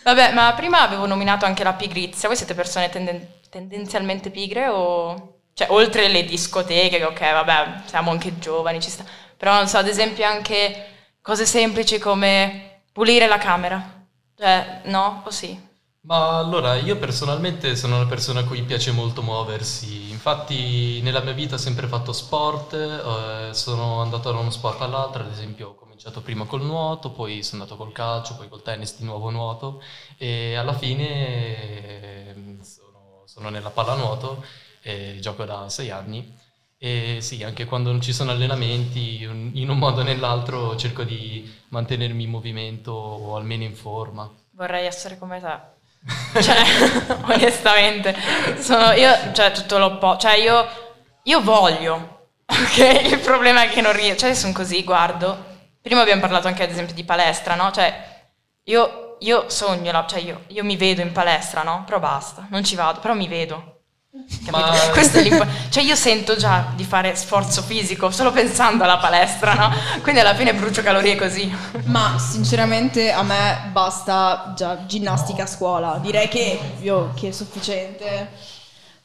Vabbè, 0.03 0.33
ma 0.33 0.53
prima 0.53 0.81
avevo 0.81 1.05
nominato 1.05 1.45
anche 1.45 1.63
la 1.63 1.73
pigrizia. 1.73 2.27
Voi 2.27 2.37
siete 2.37 2.53
persone 2.53 2.89
tenden- 2.89 3.27
tendenzialmente 3.49 4.29
pigre 4.29 4.67
o... 4.67 5.33
Cioè, 5.53 5.71
oltre 5.71 6.07
le 6.07 6.23
discoteche, 6.23 6.97
che 6.97 7.03
ok, 7.03 7.19
vabbè, 7.19 7.81
siamo 7.85 8.11
anche 8.11 8.37
giovani, 8.37 8.79
ci 8.81 8.89
sta. 8.91 9.03
Però 9.35 9.53
non 9.53 9.67
so, 9.67 9.77
ad 9.77 9.87
esempio 9.87 10.25
anche 10.25 11.15
cose 11.21 11.45
semplici 11.45 11.97
come 11.99 12.83
pulire 12.91 13.27
la 13.27 13.37
camera. 13.39 14.05
Cioè, 14.37 14.81
no? 14.85 15.23
O 15.25 15.31
sì? 15.31 15.59
Ma 16.01 16.37
allora, 16.37 16.75
io 16.75 16.97
personalmente 16.97 17.75
sono 17.75 17.97
una 17.97 18.07
persona 18.07 18.39
a 18.39 18.45
cui 18.45 18.63
piace 18.63 18.91
molto 18.91 19.21
muoversi, 19.21 20.09
infatti 20.09 21.01
nella 21.01 21.19
mia 21.21 21.33
vita 21.33 21.55
ho 21.55 21.57
sempre 21.57 21.87
fatto 21.87 22.13
sport, 22.13 22.73
eh, 22.73 23.53
sono 23.53 24.01
andato 24.01 24.31
da 24.31 24.37
uno 24.39 24.49
sport 24.49 24.81
all'altro, 24.81 25.23
ad 25.23 25.31
esempio 25.31 25.75
cominciato 25.97 26.21
prima 26.21 26.45
col 26.45 26.61
nuoto, 26.61 27.09
poi 27.09 27.41
sono 27.41 27.63
andato 27.63 27.75
col 27.75 27.91
calcio, 27.91 28.35
poi 28.35 28.47
col 28.47 28.61
tennis, 28.61 28.97
di 28.97 29.03
nuovo 29.03 29.31
nuoto 29.31 29.81
e 30.17 30.53
alla 30.53 30.73
fine 30.73 32.29
ehm, 32.29 32.61
sono, 32.61 33.23
sono 33.25 33.49
nella 33.49 33.71
pallanuoto 33.71 34.43
e 34.83 35.17
gioco 35.19 35.43
da 35.43 35.69
sei 35.69 35.89
anni 35.89 36.35
e 36.77 37.17
sì, 37.21 37.41
anche 37.43 37.65
quando 37.65 37.89
non 37.89 37.99
ci 37.99 38.13
sono 38.13 38.29
allenamenti, 38.29 39.23
in 39.23 39.69
un 39.69 39.77
modo 39.79 40.01
o 40.01 40.03
nell'altro 40.03 40.75
cerco 40.75 41.01
di 41.01 41.51
mantenermi 41.69 42.23
in 42.25 42.29
movimento 42.29 42.91
o 42.91 43.35
almeno 43.35 43.63
in 43.63 43.73
forma. 43.73 44.29
Vorrei 44.51 44.85
essere 44.85 45.17
come 45.17 45.39
te. 45.41 46.39
Cioè, 46.39 47.25
onestamente, 47.25 48.15
sono 48.59 48.91
io, 48.91 49.33
cioè, 49.33 49.51
tutto 49.51 49.79
l'opposto. 49.79 50.27
Cioè, 50.27 50.37
io, 50.37 50.67
io 51.23 51.41
voglio, 51.41 52.27
ok? 52.45 53.11
Il 53.11 53.19
problema 53.19 53.63
è 53.63 53.69
che 53.69 53.81
non 53.81 53.93
riesco. 53.93 54.19
Cioè, 54.19 54.35
sono 54.35 54.53
così, 54.53 54.83
guardo. 54.83 55.46
Prima 55.81 56.01
abbiamo 56.01 56.21
parlato 56.21 56.47
anche, 56.47 56.63
ad 56.63 56.69
esempio, 56.71 56.93
di 56.95 57.03
palestra, 57.03 57.55
no? 57.55 57.71
Cioè, 57.71 58.15
io, 58.65 59.15
io 59.19 59.49
sogno, 59.49 59.91
la- 59.91 60.05
cioè, 60.07 60.19
io, 60.19 60.43
io 60.47 60.63
mi 60.63 60.75
vedo 60.75 61.01
in 61.01 61.11
palestra, 61.11 61.63
no? 61.63 61.83
Però 61.85 61.99
basta, 61.99 62.47
non 62.49 62.63
ci 62.63 62.75
vado, 62.75 62.99
però 62.99 63.13
mi 63.13 63.27
vedo. 63.27 63.73
Capito? 64.43 64.51
Ma- 64.51 64.75
Questo 64.91 65.19
è 65.19 65.21
l'impo- 65.21 65.45
cioè 65.69 65.83
io 65.83 65.95
sento 65.95 66.35
già 66.35 66.71
di 66.75 66.83
fare 66.83 67.15
sforzo 67.15 67.61
fisico 67.61 68.09
solo 68.11 68.31
pensando 68.31 68.83
alla 68.83 68.97
palestra, 68.97 69.53
no? 69.53 69.71
Quindi 70.01 70.19
alla 70.19 70.35
fine 70.35 70.53
brucio 70.53 70.81
calorie 70.81 71.15
così. 71.15 71.49
Ma 71.85 72.17
sinceramente 72.19 73.11
a 73.11 73.23
me 73.23 73.69
basta 73.71 74.53
già 74.55 74.85
ginnastica 74.85 75.43
a 75.43 75.47
scuola. 75.47 75.99
Direi 76.01 76.27
che 76.27 76.59
io 76.81 77.13
che 77.15 77.29
è 77.29 77.31
sufficiente. 77.31 78.55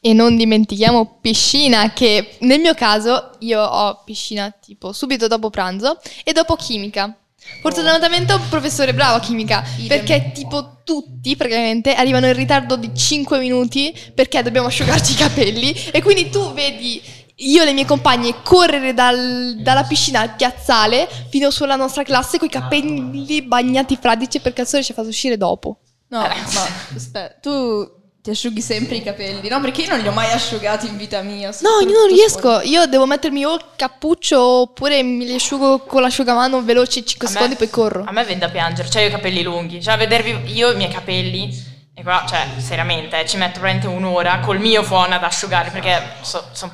E 0.05 0.11
non 0.11 0.35
dimentichiamo 0.35 1.19
piscina, 1.21 1.93
che 1.93 2.35
nel 2.41 2.59
mio 2.59 2.73
caso 2.73 3.37
io 3.39 3.61
ho 3.63 4.01
piscina 4.03 4.51
tipo 4.51 4.91
subito 4.91 5.27
dopo 5.27 5.49
pranzo 5.49 5.97
e 6.25 6.33
dopo 6.33 6.55
chimica. 6.57 7.15
Fortunatamente 7.61 8.33
ho 8.33 8.35
un 8.35 8.49
professore 8.49 8.93
bravo 8.93 9.15
a 9.15 9.19
chimica, 9.21 9.63
perché 9.87 10.31
tipo 10.33 10.81
tutti 10.83 11.37
praticamente 11.37 11.93
arrivano 11.93 12.27
in 12.27 12.33
ritardo 12.33 12.75
di 12.75 12.93
5 12.93 13.39
minuti 13.39 13.97
perché 14.13 14.41
dobbiamo 14.43 14.67
asciugarci 14.67 15.13
i 15.13 15.15
capelli 15.15 15.73
e 15.91 16.01
quindi 16.01 16.29
tu 16.29 16.51
vedi 16.51 17.01
io 17.35 17.61
e 17.61 17.65
le 17.65 17.73
mie 17.73 17.85
compagne 17.85 18.41
correre 18.43 18.93
dal- 18.93 19.55
dalla 19.59 19.83
piscina 19.83 20.19
al 20.19 20.35
piazzale 20.35 21.07
fino 21.29 21.49
sulla 21.49 21.77
nostra 21.77 22.03
classe 22.03 22.37
con 22.37 22.47
i 22.47 22.51
capelli 22.51 23.41
bagnati 23.41 23.97
fradici 23.99 24.39
perché 24.41 24.61
il 24.61 24.67
sole 24.67 24.83
ci 24.83 24.91
ha 24.91 24.95
fatto 24.95 25.07
uscire 25.07 25.37
dopo. 25.37 25.79
No, 26.09 26.19
ma 26.19 26.67
aspetta, 26.93 27.35
tu 27.41 28.01
ti 28.23 28.29
asciughi 28.29 28.61
sempre 28.61 28.95
i 28.95 29.03
capelli, 29.03 29.49
no? 29.49 29.59
Perché 29.59 29.81
io 29.81 29.89
non 29.89 29.99
li 29.99 30.07
ho 30.07 30.13
mai 30.13 30.31
asciugati 30.31 30.87
in 30.87 30.95
vita 30.95 31.21
mia. 31.21 31.53
No, 31.59 31.85
io 31.85 31.91
non 31.93 32.07
riesco. 32.07 32.61
Io 32.61 32.85
devo 32.85 33.05
mettermi 33.05 33.43
o 33.43 33.55
il 33.55 33.65
cappuccio 33.75 34.39
oppure 34.39 35.03
mi 35.03 35.25
li 35.25 35.33
asciugo 35.33 35.79
con 35.79 36.01
l'asciugamano 36.01 36.63
veloci 36.63 37.05
5 37.05 37.27
A 37.27 37.29
me- 37.29 37.35
secondi 37.35 37.55
poi 37.57 37.69
corro. 37.69 38.03
A 38.07 38.13
me 38.13 38.23
vende 38.23 38.45
da 38.45 38.49
piangere, 38.49 38.89
cioè 38.89 39.01
io 39.01 39.07
ho 39.09 39.11
i 39.11 39.15
capelli 39.15 39.43
lunghi, 39.43 39.81
cioè 39.81 39.95
a 39.95 39.97
vedervi 39.97 40.53
io 40.53 40.71
i 40.71 40.75
miei 40.77 40.89
capelli, 40.89 41.53
e 41.95 42.01
qua, 42.01 42.25
cioè 42.27 42.47
seriamente, 42.57 43.19
eh, 43.19 43.27
ci 43.27 43.37
metto 43.37 43.59
veramente 43.59 43.85
un'ora 43.85 44.39
col 44.39 44.59
mio 44.59 44.81
phone 44.81 45.13
ad 45.13 45.23
asciugare 45.23 45.69
perché 45.69 46.01
sono 46.21 46.71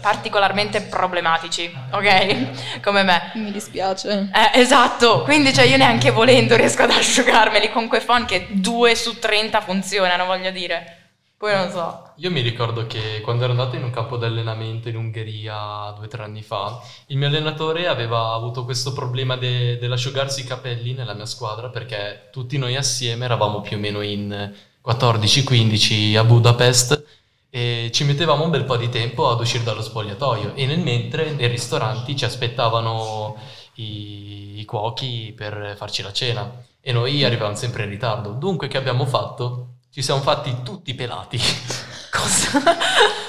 particolarmente 0.00 0.80
problematici, 0.80 1.72
ok? 1.92 2.80
Come 2.82 3.04
me. 3.04 3.30
Mi 3.34 3.52
dispiace. 3.52 4.28
Eh, 4.32 4.58
esatto, 4.58 5.22
quindi 5.22 5.54
cioè 5.54 5.66
io 5.66 5.76
neanche 5.76 6.10
volendo 6.10 6.56
riesco 6.56 6.82
ad 6.82 6.90
asciugarmeli 6.90 7.70
con 7.70 7.86
quei 7.86 8.00
phone 8.00 8.24
che 8.24 8.48
2 8.50 8.96
su 8.96 9.20
30 9.20 9.60
funzionano, 9.60 10.24
voglio 10.24 10.50
dire. 10.50 10.95
Poi 11.38 11.52
non 11.54 11.70
so. 11.70 12.12
Io 12.16 12.30
mi 12.30 12.40
ricordo 12.40 12.86
che 12.86 13.20
quando 13.20 13.44
ero 13.44 13.52
andato 13.52 13.76
in 13.76 13.82
un 13.84 13.90
campo 13.90 14.16
di 14.16 14.24
allenamento 14.24 14.88
in 14.88 14.96
Ungheria 14.96 15.92
due 15.94 16.06
o 16.06 16.08
tre 16.08 16.22
anni 16.22 16.42
fa, 16.42 16.80
il 17.08 17.18
mio 17.18 17.26
allenatore 17.26 17.86
aveva 17.88 18.32
avuto 18.32 18.64
questo 18.64 18.92
problema 18.94 19.36
de- 19.36 19.76
dell'asciugarsi 19.78 20.40
i 20.40 20.44
capelli 20.44 20.94
nella 20.94 21.12
mia 21.12 21.26
squadra 21.26 21.68
perché 21.68 22.30
tutti 22.32 22.56
noi 22.56 22.74
assieme 22.76 23.26
eravamo 23.26 23.60
più 23.60 23.76
o 23.76 23.80
meno 23.80 24.00
in 24.00 24.50
14-15 24.80 26.16
a 26.16 26.24
Budapest 26.24 27.04
e 27.50 27.90
ci 27.92 28.04
mettevamo 28.04 28.44
un 28.44 28.50
bel 28.50 28.64
po' 28.64 28.76
di 28.78 28.88
tempo 28.88 29.28
ad 29.28 29.40
uscire 29.40 29.62
dallo 29.64 29.82
spogliatoio 29.82 30.54
e 30.54 30.64
nel 30.66 30.80
mentre 30.80 31.32
nei 31.32 31.48
ristoranti 31.48 32.16
ci 32.16 32.24
aspettavano 32.24 33.36
i, 33.74 34.58
i 34.60 34.64
cuochi 34.64 35.34
per 35.36 35.74
farci 35.76 36.00
la 36.02 36.12
cena 36.12 36.64
e 36.80 36.92
noi 36.92 37.24
arrivavamo 37.24 37.56
sempre 37.56 37.84
in 37.84 37.90
ritardo. 37.90 38.30
Dunque 38.32 38.68
che 38.68 38.78
abbiamo 38.78 39.04
fatto? 39.04 39.75
Ci 39.96 40.02
siamo 40.02 40.20
fatti 40.20 40.54
tutti 40.62 40.92
pelati. 40.94 41.40
Cosa? 42.12 42.60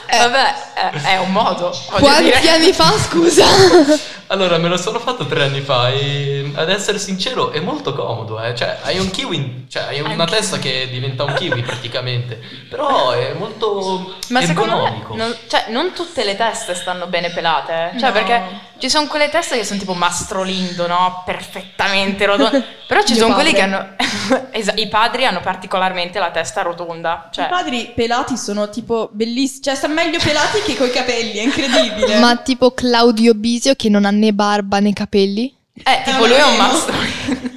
Vabbè, 0.10 0.74
è, 0.74 0.90
è 1.16 1.18
un 1.20 1.32
modo. 1.32 1.76
Quanti 1.90 2.24
dire. 2.24 2.50
anni 2.50 2.74
fa, 2.74 2.92
scusa? 2.98 3.46
Allora, 4.30 4.58
me 4.58 4.68
lo 4.68 4.76
sono 4.76 5.00
fatto 5.00 5.26
tre 5.26 5.46
anni 5.46 5.62
fa 5.62 5.88
e 5.90 6.52
ad 6.54 6.70
essere 6.70 7.00
sincero 7.00 7.52
è 7.52 7.62
molto 7.62 7.94
comodo, 7.96 8.42
eh. 8.42 8.54
Cioè, 8.54 8.80
hai 8.82 9.00
un 9.00 9.10
kiwi, 9.10 9.68
cioè 9.70 9.84
hai 9.84 10.02
una 10.02 10.24
Anche- 10.24 10.36
testa 10.36 10.58
che 10.60 10.90
diventa 10.92 11.24
un 11.24 11.34
kiwi 11.34 11.62
praticamente, 11.62 12.38
però 12.70 13.12
è 13.12 13.32
molto 13.32 14.18
Ma 14.28 14.42
secondo 14.42 14.76
me, 14.76 14.82
ergonomico. 14.82 15.16
non, 15.16 15.34
cioè, 15.48 15.68
non 15.70 15.94
tutte 15.94 16.26
le 16.26 16.36
teste 16.36 16.76
stanno 16.76 17.08
bene 17.08 17.30
pelate, 17.30 17.92
eh. 17.94 18.00
Cioè, 18.00 18.10
No. 18.10 18.12
perché 18.12 18.44
ci 18.80 18.90
sono 18.90 19.08
quelle 19.08 19.30
teste 19.30 19.56
che 19.58 19.64
sono 19.64 19.80
tipo 19.80 19.94
mastrolindo, 19.94 20.88
no? 20.88 21.24
Perfettamente 21.26 22.26
rotonde. 22.26 22.66
Però 22.88 23.02
ci 23.04 23.16
sono 23.16 23.34
quelli 23.34 23.54
che 23.54 23.62
hanno... 23.62 23.96
Esa- 24.52 24.74
I 24.76 24.88
padri 24.90 25.26
hanno 25.26 25.40
particolarmente 25.40 26.20
la 26.20 26.32
testa 26.32 26.62
rotonda. 26.64 27.30
Cioè, 27.32 27.46
I 27.46 27.50
padri 27.50 27.92
pelati 27.96 28.36
sono 28.38 28.70
tipo 28.70 29.08
bellissimi, 29.14 29.62
cioè 29.64 29.76
stanno 29.76 29.94
meglio 29.98 30.20
pelati 30.20 30.62
che 30.62 30.76
coi 30.76 30.92
capelli, 30.92 31.38
è 31.40 31.42
incredibile. 31.42 32.20
Ma 32.20 32.38
tipo 32.38 32.72
Claudio 32.72 33.34
Bisio 33.34 33.74
che 33.74 33.90
non 33.90 34.06
ha 34.06 34.12
né 34.12 34.32
barba 34.32 34.80
né 34.80 34.94
capelli? 34.94 35.52
Eh, 35.74 36.02
tipo 36.06 36.26
Eh, 36.26 36.28
lui 36.28 36.38
è 36.38 36.44
un 36.44 36.56
ma- 36.56 36.68
mastrolindo. 36.68 37.56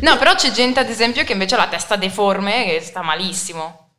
No, 0.00 0.16
però 0.16 0.34
c'è 0.34 0.50
gente, 0.52 0.80
ad 0.80 0.88
esempio, 0.88 1.22
che 1.24 1.32
invece 1.32 1.54
ha 1.54 1.58
la 1.58 1.68
testa 1.68 1.96
deforme 1.96 2.64
che 2.64 2.80
sta 2.80 3.02
malissimo. 3.02 3.90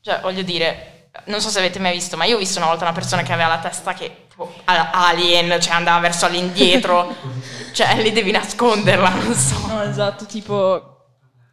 Cioè, 0.00 0.20
voglio 0.20 0.42
dire, 0.42 1.10
non 1.26 1.40
so 1.40 1.50
se 1.50 1.58
avete 1.60 1.78
mai 1.78 1.92
visto, 1.92 2.16
ma 2.16 2.24
io 2.24 2.34
ho 2.36 2.38
visto 2.38 2.58
una 2.58 2.68
volta 2.68 2.84
una 2.84 2.92
persona 2.94 3.22
che 3.22 3.32
aveva 3.32 3.48
la 3.48 3.58
testa 3.58 3.92
che 3.94 4.26
tipo 4.28 4.52
alien, 4.64 5.60
cioè 5.60 5.74
andava 5.74 6.00
verso 6.00 6.26
all'indietro. 6.26 7.14
cioè, 7.72 8.00
lì 8.02 8.10
devi 8.10 8.32
nasconderla, 8.32 9.10
non 9.10 9.34
so. 9.34 9.66
No, 9.68 9.82
esatto, 9.82 10.24
tipo 10.26 10.96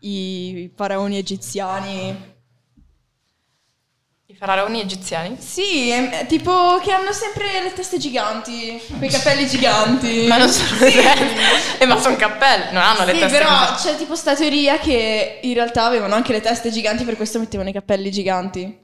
i 0.02 0.72
faraoni 0.76 1.18
egiziani. 1.18 2.34
I 4.36 4.38
faraoni 4.38 4.82
egiziani? 4.82 5.38
Sì, 5.40 5.90
è- 5.92 6.10
è 6.10 6.26
tipo 6.26 6.78
che 6.84 6.92
hanno 6.92 7.14
sempre 7.14 7.62
le 7.64 7.72
teste 7.72 7.98
giganti, 7.98 8.82
quei 8.98 9.10
capelli 9.10 9.48
giganti. 9.48 10.26
Ma 10.28 10.36
non 10.36 10.50
sono 10.50 10.78
le 10.78 10.92
teste. 10.92 11.78
Eh, 11.78 11.86
ma 11.86 11.98
sono 12.02 12.18
cappelli, 12.18 12.66
non 12.74 12.84
hanno 12.84 13.06
le 13.06 13.14
Sì, 13.14 13.20
teste 13.20 13.38
però 13.38 13.50
così. 13.72 13.88
c'è 13.88 13.96
tipo 13.96 14.14
sta 14.16 14.36
teoria 14.36 14.78
che 14.78 15.40
in 15.42 15.54
realtà 15.54 15.86
avevano 15.86 16.16
anche 16.16 16.34
le 16.34 16.42
teste 16.42 16.70
giganti, 16.70 17.06
per 17.06 17.16
questo 17.16 17.40
mettevano 17.40 17.70
i 17.70 17.74
capelli 17.74 18.12
giganti. 18.12 18.78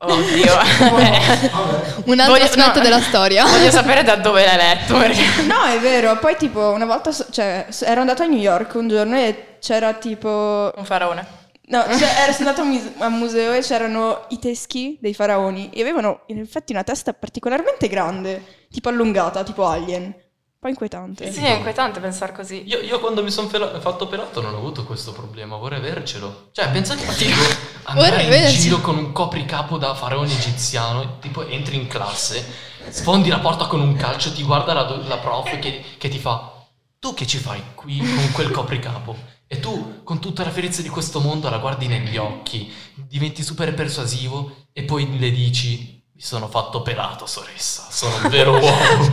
Oddio. 0.00 0.52
Eh, 0.98 1.50
Un 2.04 2.18
altro 2.20 2.34
Voglio- 2.34 2.44
aspetto 2.44 2.78
no. 2.78 2.82
della 2.84 3.00
storia. 3.00 3.44
Voglio 3.46 3.70
sapere 3.70 4.02
da 4.02 4.16
dove 4.16 4.44
l'hai 4.44 4.56
letto, 4.56 4.96
perché... 4.98 5.22
No, 5.46 5.64
è 5.64 5.78
vero. 5.80 6.16
Poi 6.18 6.36
tipo 6.36 6.68
una 6.70 6.84
volta, 6.84 7.12
so- 7.12 7.26
cioè, 7.30 7.66
ero 7.82 8.00
andata 8.00 8.24
a 8.24 8.26
New 8.26 8.38
York 8.38 8.74
un 8.74 8.88
giorno 8.88 9.16
e 9.16 9.56
c'era 9.60 9.94
tipo... 9.94 10.70
Un 10.76 10.84
faraone. 10.84 11.26
No, 11.68 11.82
cioè, 11.98 12.08
ero 12.20 12.34
andata 12.38 12.62
a 12.62 13.06
un 13.06 13.18
museo 13.18 13.52
e 13.52 13.60
c'erano 13.60 14.24
i 14.28 14.38
teschi 14.38 14.98
dei 15.00 15.12
faraoni 15.12 15.70
e 15.70 15.80
avevano 15.82 16.22
in 16.28 16.38
effetti 16.38 16.72
una 16.72 16.82
testa 16.82 17.12
particolarmente 17.12 17.88
grande, 17.88 18.66
tipo 18.70 18.88
allungata, 18.88 19.42
tipo 19.42 19.66
alien. 19.66 20.02
Un 20.04 20.14
po' 20.60 20.68
inquietante. 20.68 21.30
Sì, 21.30 21.44
è 21.44 21.54
inquietante 21.54 22.00
pensare 22.00 22.32
così. 22.32 22.64
Io, 22.66 22.80
io 22.80 22.98
quando 22.98 23.22
mi 23.22 23.30
sono 23.30 23.48
fatto 23.48 24.08
pelato 24.08 24.40
non 24.40 24.54
ho 24.54 24.56
avuto 24.56 24.84
questo 24.84 25.12
problema, 25.12 25.56
vorrei 25.56 25.78
avercelo. 25.78 26.48
Cioè, 26.52 26.70
pensate 26.70 27.06
a 27.06 27.12
tipo 27.12 27.36
andare 27.84 28.10
Vorrei 28.10 28.24
in 28.24 28.30
vederci. 28.30 28.58
giro 28.58 28.80
con 28.80 28.96
un 28.96 29.12
copricapo 29.12 29.76
da 29.78 29.94
faraone 29.94 30.32
egiziano, 30.32 31.18
tipo 31.20 31.46
entri 31.46 31.76
in 31.76 31.86
classe, 31.86 32.44
sfondi 32.88 33.28
la 33.28 33.38
porta 33.38 33.66
con 33.66 33.80
un 33.80 33.94
calcio, 33.94 34.32
ti 34.32 34.42
guarda 34.42 34.72
la, 34.72 34.82
do- 34.82 35.06
la 35.06 35.18
prof 35.18 35.58
che, 35.60 35.84
che 35.96 36.08
ti 36.08 36.18
fa 36.18 36.52
tu 36.98 37.14
che 37.14 37.26
ci 37.28 37.38
fai 37.38 37.62
qui 37.76 37.98
con 37.98 38.32
quel 38.32 38.50
copricapo? 38.50 39.36
E 39.50 39.60
tu, 39.60 40.02
con 40.04 40.20
tutta 40.20 40.44
la 40.44 40.50
fierezza 40.50 40.82
di 40.82 40.90
questo 40.90 41.20
mondo, 41.20 41.48
la 41.48 41.56
guardi 41.56 41.86
negli 41.86 42.18
occhi, 42.18 42.70
diventi 42.94 43.42
super 43.42 43.72
persuasivo 43.72 44.66
e 44.74 44.82
poi 44.82 45.18
le 45.18 45.30
dici 45.30 46.04
mi 46.12 46.20
sono 46.20 46.48
fatto 46.48 46.82
pelato, 46.82 47.26
soressa, 47.26 47.86
sono 47.90 48.16
un 48.16 48.28
vero 48.28 48.52
uomo. 48.60 49.10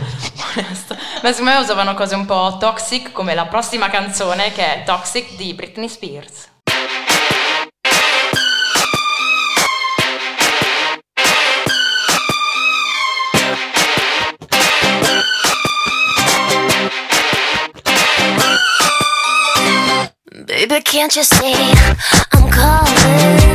Onesto. 0.56 0.94
Ma 1.22 1.32
secondo 1.32 1.52
me 1.52 1.56
usavano 1.58 1.94
cose 1.94 2.16
un 2.16 2.26
po' 2.26 2.56
toxic 2.58 3.12
come 3.12 3.34
la 3.34 3.46
prossima 3.46 3.88
canzone 3.88 4.52
che 4.52 4.82
è 4.82 4.84
Toxic 4.84 5.36
di 5.36 5.54
Britney 5.54 5.88
Spears. 5.88 6.48
Baby, 20.76 20.84
can't 20.84 21.16
you 21.16 21.22
see 21.22 21.54
I'm 22.32 22.50
calling? 22.50 23.45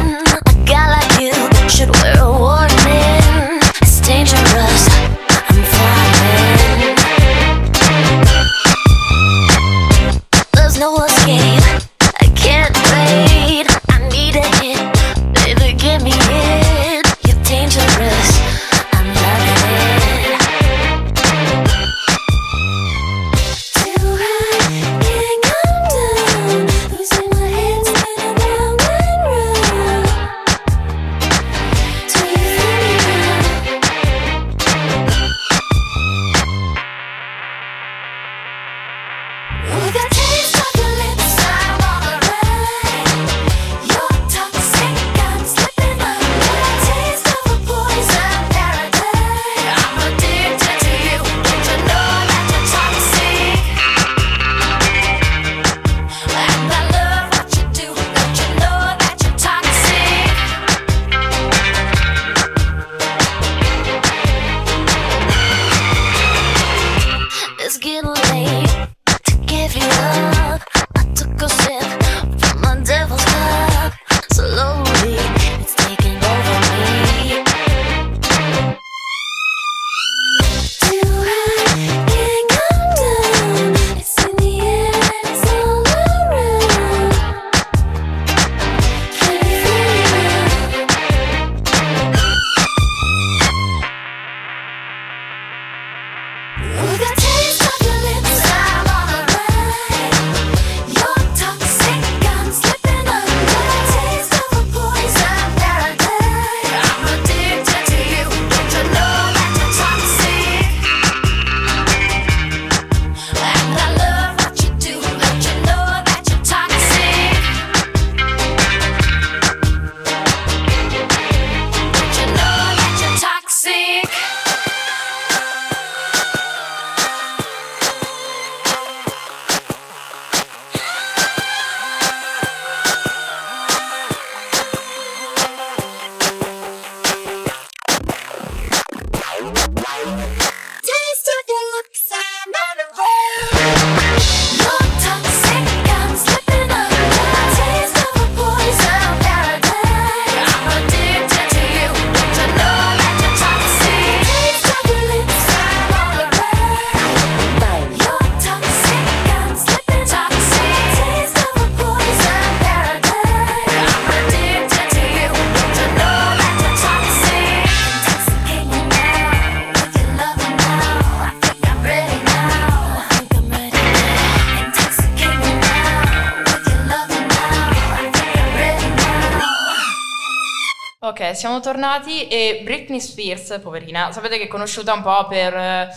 Siamo 181.22 181.60
tornati 181.60 182.28
e 182.28 182.62
Britney 182.64 183.00
Spears, 183.00 183.60
poverina, 183.62 184.12
sapete 184.12 184.40
che 184.40 184.46
è 184.46 184.48
conosciuta 184.48 184.94
un 184.94 185.04
po' 185.04 185.28
per 185.28 185.56
eh, 185.56 185.90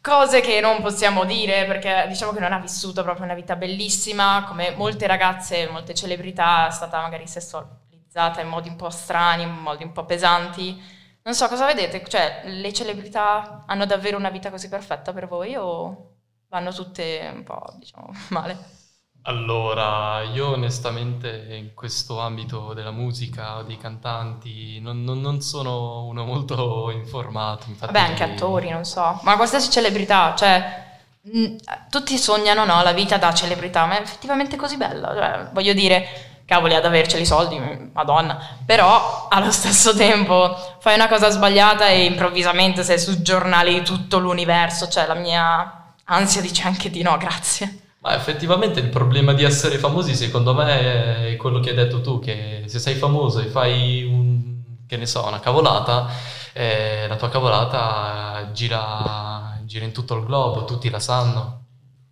cose 0.00 0.40
che 0.40 0.60
non 0.60 0.80
possiamo 0.80 1.24
dire 1.24 1.66
perché 1.66 2.06
diciamo 2.06 2.32
che 2.32 2.38
non 2.38 2.52
ha 2.52 2.60
vissuto 2.60 3.02
proprio 3.02 3.24
una 3.24 3.34
vita 3.34 3.56
bellissima, 3.56 4.44
come 4.46 4.70
molte 4.76 5.08
ragazze, 5.08 5.68
molte 5.68 5.94
celebrità, 5.94 6.68
è 6.68 6.70
stata 6.70 7.00
magari 7.00 7.26
sessualizzata 7.26 8.40
in 8.40 8.48
modi 8.48 8.68
un 8.68 8.76
po' 8.76 8.88
strani, 8.88 9.42
in 9.42 9.50
modi 9.50 9.82
un 9.82 9.90
po' 9.90 10.04
pesanti. 10.04 10.80
Non 11.24 11.34
so 11.34 11.48
cosa 11.48 11.66
vedete, 11.66 12.00
cioè 12.06 12.42
le 12.44 12.72
celebrità 12.72 13.64
hanno 13.66 13.84
davvero 13.84 14.16
una 14.16 14.30
vita 14.30 14.50
così 14.50 14.68
perfetta 14.68 15.12
per 15.12 15.26
voi 15.26 15.56
o 15.56 16.12
vanno 16.48 16.72
tutte 16.72 17.28
un 17.34 17.42
po', 17.42 17.74
diciamo, 17.78 18.12
male? 18.30 18.81
Allora, 19.24 20.22
io 20.22 20.48
onestamente 20.52 21.46
in 21.50 21.74
questo 21.74 22.18
ambito 22.18 22.72
della 22.74 22.90
musica 22.90 23.58
o 23.58 23.62
dei 23.62 23.78
cantanti 23.78 24.80
non, 24.80 25.04
non- 25.04 25.20
non 25.20 25.40
sono 25.40 26.04
uno 26.06 26.24
molto 26.24 26.90
informato. 26.90 27.66
infatti- 27.68 27.92
Vabbè, 27.92 28.04
anche 28.08 28.24
attori, 28.24 28.70
non 28.70 28.84
so, 28.84 29.20
ma 29.22 29.36
qualsiasi 29.36 29.70
celebrità, 29.70 30.34
cioè 30.36 30.90
mh, 31.22 31.54
tutti 31.88 32.18
sognano 32.18 32.64
no, 32.64 32.82
la 32.82 32.92
vita 32.92 33.16
da 33.16 33.32
celebrità, 33.32 33.86
ma 33.86 33.96
è 33.98 34.00
effettivamente 34.00 34.56
così 34.56 34.76
bella, 34.76 35.14
cioè, 35.14 35.48
voglio 35.52 35.72
dire, 35.72 36.40
cavoli, 36.44 36.74
ad 36.74 36.84
averceli 36.84 37.22
i 37.22 37.26
soldi, 37.26 37.56
mh, 37.60 37.90
madonna, 37.94 38.36
però 38.66 39.28
allo 39.30 39.52
stesso 39.52 39.94
tempo 39.96 40.56
fai 40.80 40.96
una 40.96 41.06
cosa 41.06 41.30
sbagliata 41.30 41.86
e 41.88 42.04
improvvisamente 42.06 42.82
sei 42.82 42.98
sul 42.98 43.22
giornale 43.22 43.72
di 43.72 43.82
tutto 43.82 44.18
l'universo, 44.18 44.88
cioè 44.88 45.06
la 45.06 45.14
mia 45.14 45.94
ansia 46.06 46.40
dice 46.40 46.66
anche 46.66 46.90
di 46.90 47.02
no, 47.02 47.16
grazie. 47.18 47.81
Ma 48.02 48.16
effettivamente 48.16 48.80
il 48.80 48.88
problema 48.88 49.32
di 49.32 49.44
essere 49.44 49.78
famosi 49.78 50.16
secondo 50.16 50.54
me 50.54 51.30
è 51.30 51.36
quello 51.36 51.60
che 51.60 51.70
hai 51.70 51.76
detto 51.76 52.00
tu, 52.00 52.18
che 52.18 52.64
se 52.66 52.80
sei 52.80 52.96
famoso 52.96 53.38
e 53.38 53.46
fai 53.46 54.02
un, 54.02 54.60
che 54.88 54.96
ne 54.96 55.06
so, 55.06 55.24
una 55.24 55.38
cavolata, 55.38 56.08
eh, 56.52 57.06
la 57.06 57.14
tua 57.14 57.28
cavolata 57.28 58.50
gira, 58.52 59.56
gira 59.62 59.84
in 59.84 59.92
tutto 59.92 60.16
il 60.16 60.24
globo, 60.24 60.64
tutti 60.64 60.90
la 60.90 60.98
sanno. 60.98 61.66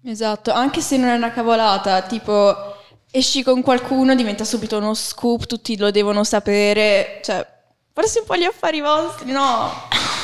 Esatto, 0.05 0.53
anche 0.53 0.81
se 0.81 0.97
non 0.97 1.09
è 1.09 1.17
una 1.17 1.33
cavolata, 1.33 2.03
tipo 2.03 2.77
esci 3.11 3.43
con 3.43 3.61
qualcuno, 3.61 4.15
diventa 4.15 4.45
subito 4.45 4.77
uno 4.77 4.95
scoop, 4.95 5.47
tutti 5.47 5.77
lo 5.77 5.91
devono 5.91 6.23
sapere, 6.23 7.21
cioè 7.25 7.45
farsi 7.93 8.19
un 8.19 8.27
po' 8.27 8.37
gli 8.37 8.45
affari 8.45 8.81
vostri, 8.81 9.33
no? 9.33 9.73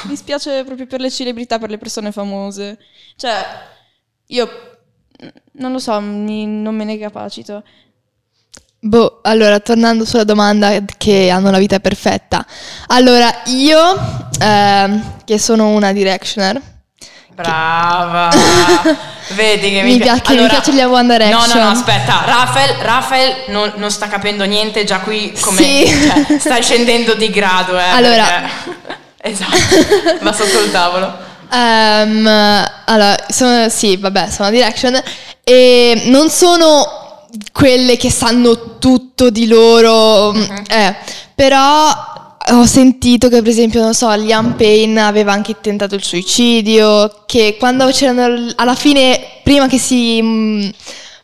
Mi 0.05 0.15
spiace 0.15 0.63
proprio 0.63 0.87
per 0.87 1.01
le 1.01 1.11
celebrità, 1.11 1.59
per 1.59 1.71
le 1.71 1.79
persone 1.79 2.13
famose. 2.13 2.79
Cioè, 3.17 3.45
io 4.29 4.76
non 5.53 5.73
lo 5.73 5.79
so, 5.79 5.99
mi- 6.01 6.47
non 6.47 6.75
me 6.75 6.85
ne 6.85 6.99
capacito. 6.99 7.63
Boh, 8.79 9.21
allora, 9.23 9.59
tornando 9.61 10.05
sulla 10.05 10.25
domanda 10.25 10.79
che 10.97 11.29
hanno 11.31 11.51
la 11.51 11.59
vita 11.59 11.81
perfetta. 11.81 12.47
Allora, 12.89 13.43
io, 13.47 13.81
ehm, 14.39 15.23
che 15.25 15.39
sono 15.39 15.69
una 15.71 15.93
directioner, 15.93 16.61
Brava! 17.35 18.31
Vedi 19.35 19.71
che 19.71 19.83
mi, 19.83 19.93
Mi 19.93 19.99
pia- 19.99 20.15
pia- 20.15 20.23
che 20.37 20.41
mi 20.41 20.49
piace 20.49 20.73
gli 20.73 20.81
One 20.81 21.07
Direction. 21.19 21.49
No, 21.49 21.55
no, 21.55 21.65
no, 21.65 21.71
aspetta. 21.71 22.23
Rafael, 22.25 22.75
Rafael 22.77 23.35
non, 23.49 23.73
non 23.77 23.91
sta 23.91 24.07
capendo 24.09 24.45
niente, 24.45 24.85
già 24.85 25.01
qui 25.01 25.33
come 25.41 25.57
Sì. 25.59 25.87
cioè, 25.87 26.39
stai 26.39 26.63
scendendo 26.63 27.15
di 27.15 27.29
grado, 27.31 27.77
eh. 27.79 27.83
Allora. 27.83 28.25
perché- 28.25 28.99
esatto. 29.21 29.57
Va 30.23 30.33
sotto 30.33 30.61
il 30.63 30.71
tavolo. 30.71 31.15
Ehm, 31.53 32.27
allora, 32.85 33.17
sono, 33.29 33.69
sì, 33.69 33.97
vabbè, 33.97 34.31
sono 34.31 34.51
direction 34.51 35.01
e 35.43 36.03
non 36.07 36.29
sono 36.29 37.29
quelle 37.53 37.97
che 37.97 38.11
sanno 38.11 38.79
tutto 38.79 39.31
di 39.31 39.47
loro, 39.47 40.33
eh, 40.35 40.95
però 41.35 42.15
ho 42.49 42.67
sentito 42.67 43.29
che 43.29 43.43
per 43.43 43.51
esempio, 43.51 43.83
non 43.83 43.95
so, 43.95 44.13
Liam 44.15 44.55
Payne 44.55 45.01
aveva 45.01 45.33
anche 45.33 45.57
tentato 45.61 45.95
il 45.95 46.03
suicidio, 46.05 47.25
che 47.27 47.57
quando 47.59 47.87
c'erano 47.89 48.53
alla 48.57 48.75
fine, 48.75 49.41
prima 49.43 49.67
che 49.67 49.79
si, 49.79 50.21
mm, 50.23 50.69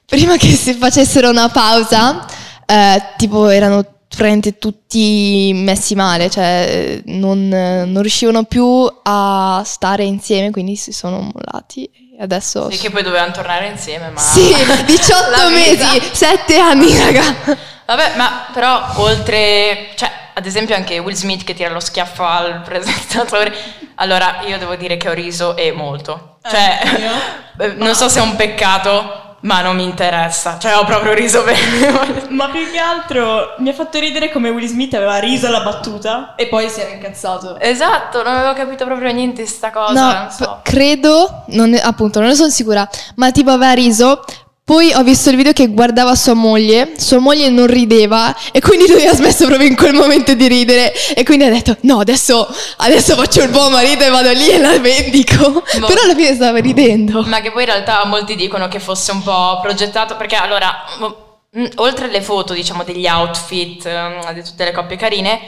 prima 0.06 0.36
che 0.36 0.48
si 0.48 0.74
facessero 0.74 1.30
una 1.30 1.48
pausa, 1.48 2.24
eh, 2.66 3.02
tipo 3.16 3.48
erano 3.48 3.84
praticamente 4.16 4.58
tutti 4.58 5.52
messi 5.54 5.94
male, 5.94 6.30
cioè 6.30 7.00
non, 7.06 7.48
non 7.48 8.00
riuscivano 8.00 8.44
più 8.44 8.90
a 9.02 9.62
stare 9.64 10.04
insieme, 10.04 10.50
quindi 10.50 10.76
si 10.76 10.92
sono 10.92 11.20
mollati 11.20 11.84
e 11.84 12.22
adesso... 12.22 12.70
Sì, 12.70 12.78
che 12.78 12.90
poi 12.90 13.02
dovevano 13.02 13.32
tornare 13.32 13.68
insieme, 13.68 14.10
ma... 14.10 14.20
Sì, 14.20 14.54
18 14.84 15.30
La 15.30 15.48
vita. 15.48 15.92
mesi, 15.92 16.02
7 16.12 16.58
anni, 16.58 16.96
raga. 16.98 17.56
Vabbè, 17.86 18.16
ma 18.16 18.46
però 18.52 18.92
oltre, 18.96 19.88
cioè, 19.96 20.10
ad 20.34 20.46
esempio 20.46 20.74
anche 20.74 20.98
Will 20.98 21.14
Smith 21.14 21.44
che 21.44 21.54
tira 21.54 21.70
lo 21.70 21.80
schiaffo 21.80 22.24
al 22.24 22.62
presentatore, 22.64 23.52
allora 23.96 24.40
io 24.46 24.58
devo 24.58 24.76
dire 24.76 24.96
che 24.96 25.08
ho 25.08 25.12
riso 25.14 25.56
e 25.56 25.72
molto. 25.72 26.36
Cioè, 26.48 26.80
eh, 27.58 27.72
non 27.76 27.94
so 27.94 28.08
se 28.08 28.20
è 28.20 28.22
un 28.22 28.36
peccato, 28.36 29.31
ma 29.42 29.60
non 29.60 29.76
mi 29.76 29.84
interessa. 29.84 30.58
Cioè, 30.58 30.76
ho 30.76 30.84
proprio 30.84 31.12
riso 31.12 31.42
bene. 31.42 32.26
Ma 32.30 32.48
più 32.48 32.70
che 32.70 32.78
altro 32.78 33.54
mi 33.58 33.68
ha 33.68 33.72
fatto 33.72 33.98
ridere 33.98 34.30
come 34.30 34.48
Will 34.50 34.66
Smith 34.66 34.94
aveva 34.94 35.18
riso 35.18 35.46
alla 35.48 35.60
battuta 35.62 36.34
e 36.36 36.46
poi 36.46 36.68
si 36.68 36.80
era 36.80 36.90
incazzato. 36.90 37.58
esatto, 37.60 38.22
non 38.22 38.34
avevo 38.36 38.54
capito 38.54 38.84
proprio 38.84 39.12
niente 39.12 39.42
di 39.42 39.48
sta 39.48 39.70
cosa, 39.70 39.92
No, 39.92 40.12
non 40.20 40.30
so. 40.30 40.60
p- 40.62 40.70
credo, 40.70 41.42
non 41.48 41.70
ne- 41.70 41.80
appunto, 41.80 42.20
non 42.20 42.28
ne 42.28 42.34
sono 42.34 42.48
sicura, 42.50 42.88
ma 43.16 43.30
tipo 43.32 43.50
aveva 43.50 43.72
riso. 43.72 44.24
Poi 44.72 44.90
ho 44.94 45.02
visto 45.02 45.28
il 45.28 45.36
video 45.36 45.52
che 45.52 45.68
guardava 45.68 46.14
sua 46.14 46.32
moglie, 46.32 46.94
sua 46.96 47.18
moglie 47.18 47.50
non 47.50 47.66
rideva 47.66 48.34
e 48.52 48.62
quindi 48.62 48.90
lui 48.90 49.04
ha 49.06 49.14
smesso 49.14 49.44
proprio 49.44 49.68
in 49.68 49.76
quel 49.76 49.92
momento 49.92 50.32
di 50.32 50.48
ridere 50.48 50.94
e 51.14 51.24
quindi 51.24 51.44
ha 51.44 51.50
detto 51.50 51.76
no 51.82 52.00
adesso, 52.00 52.48
adesso 52.78 53.14
faccio 53.14 53.42
il 53.42 53.50
buon 53.50 53.70
marito 53.70 54.02
e 54.02 54.08
vado 54.08 54.30
lì 54.30 54.48
e 54.48 54.56
la 54.56 54.78
vendico. 54.78 55.62
Boh. 55.78 55.86
Però 55.86 56.02
alla 56.04 56.14
fine 56.14 56.32
stava 56.32 56.58
ridendo. 56.58 57.20
Ma 57.20 57.42
che 57.42 57.52
poi 57.52 57.64
in 57.64 57.68
realtà 57.68 58.02
molti 58.06 58.34
dicono 58.34 58.68
che 58.68 58.80
fosse 58.80 59.12
un 59.12 59.22
po' 59.22 59.60
progettato 59.60 60.16
perché 60.16 60.36
allora, 60.36 60.84
m- 61.00 61.68
oltre 61.74 62.06
alle 62.06 62.22
foto, 62.22 62.54
diciamo, 62.54 62.82
degli 62.82 63.06
outfit 63.06 63.84
ehm, 63.84 64.32
di 64.32 64.42
tutte 64.42 64.64
le 64.64 64.72
coppie 64.72 64.96
carine, 64.96 65.38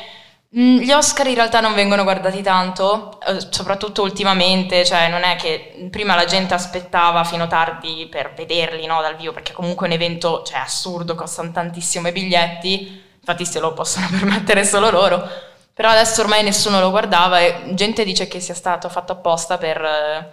gli 0.57 0.93
Oscar 0.93 1.27
in 1.27 1.35
realtà 1.35 1.59
non 1.59 1.75
vengono 1.75 2.05
guardati 2.05 2.41
tanto, 2.41 3.19
eh, 3.27 3.45
soprattutto 3.51 4.03
ultimamente, 4.03 4.85
cioè 4.85 5.09
non 5.09 5.25
è 5.25 5.35
che 5.35 5.89
prima 5.91 6.15
la 6.15 6.27
gente 6.27 6.55
aspettava 6.55 7.25
fino 7.25 7.49
tardi 7.49 8.07
per 8.09 8.35
vederli 8.37 8.87
no, 8.87 9.01
dal 9.01 9.17
vivo, 9.17 9.33
perché 9.33 9.53
comunque 9.53 9.87
è 9.87 9.89
un 9.91 9.97
evento, 9.97 10.45
cioè, 10.47 10.59
assurdo, 10.59 11.17
costano 11.17 11.51
tantissimo 11.51 12.07
i 12.07 12.13
biglietti, 12.13 13.03
infatti 13.19 13.45
se 13.45 13.59
lo 13.59 13.73
possono 13.73 14.07
permettere 14.17 14.65
solo 14.65 14.91
loro. 14.91 15.29
Però 15.75 15.89
adesso 15.89 16.21
ormai 16.21 16.45
nessuno 16.45 16.79
lo 16.79 16.91
guardava 16.91 17.41
e 17.41 17.73
gente 17.75 18.05
dice 18.05 18.29
che 18.29 18.39
sia 18.39 18.55
stato 18.55 18.89
fatto 18.89 19.11
apposta 19.11 19.59
per 19.59 19.83
eh, 19.83 20.33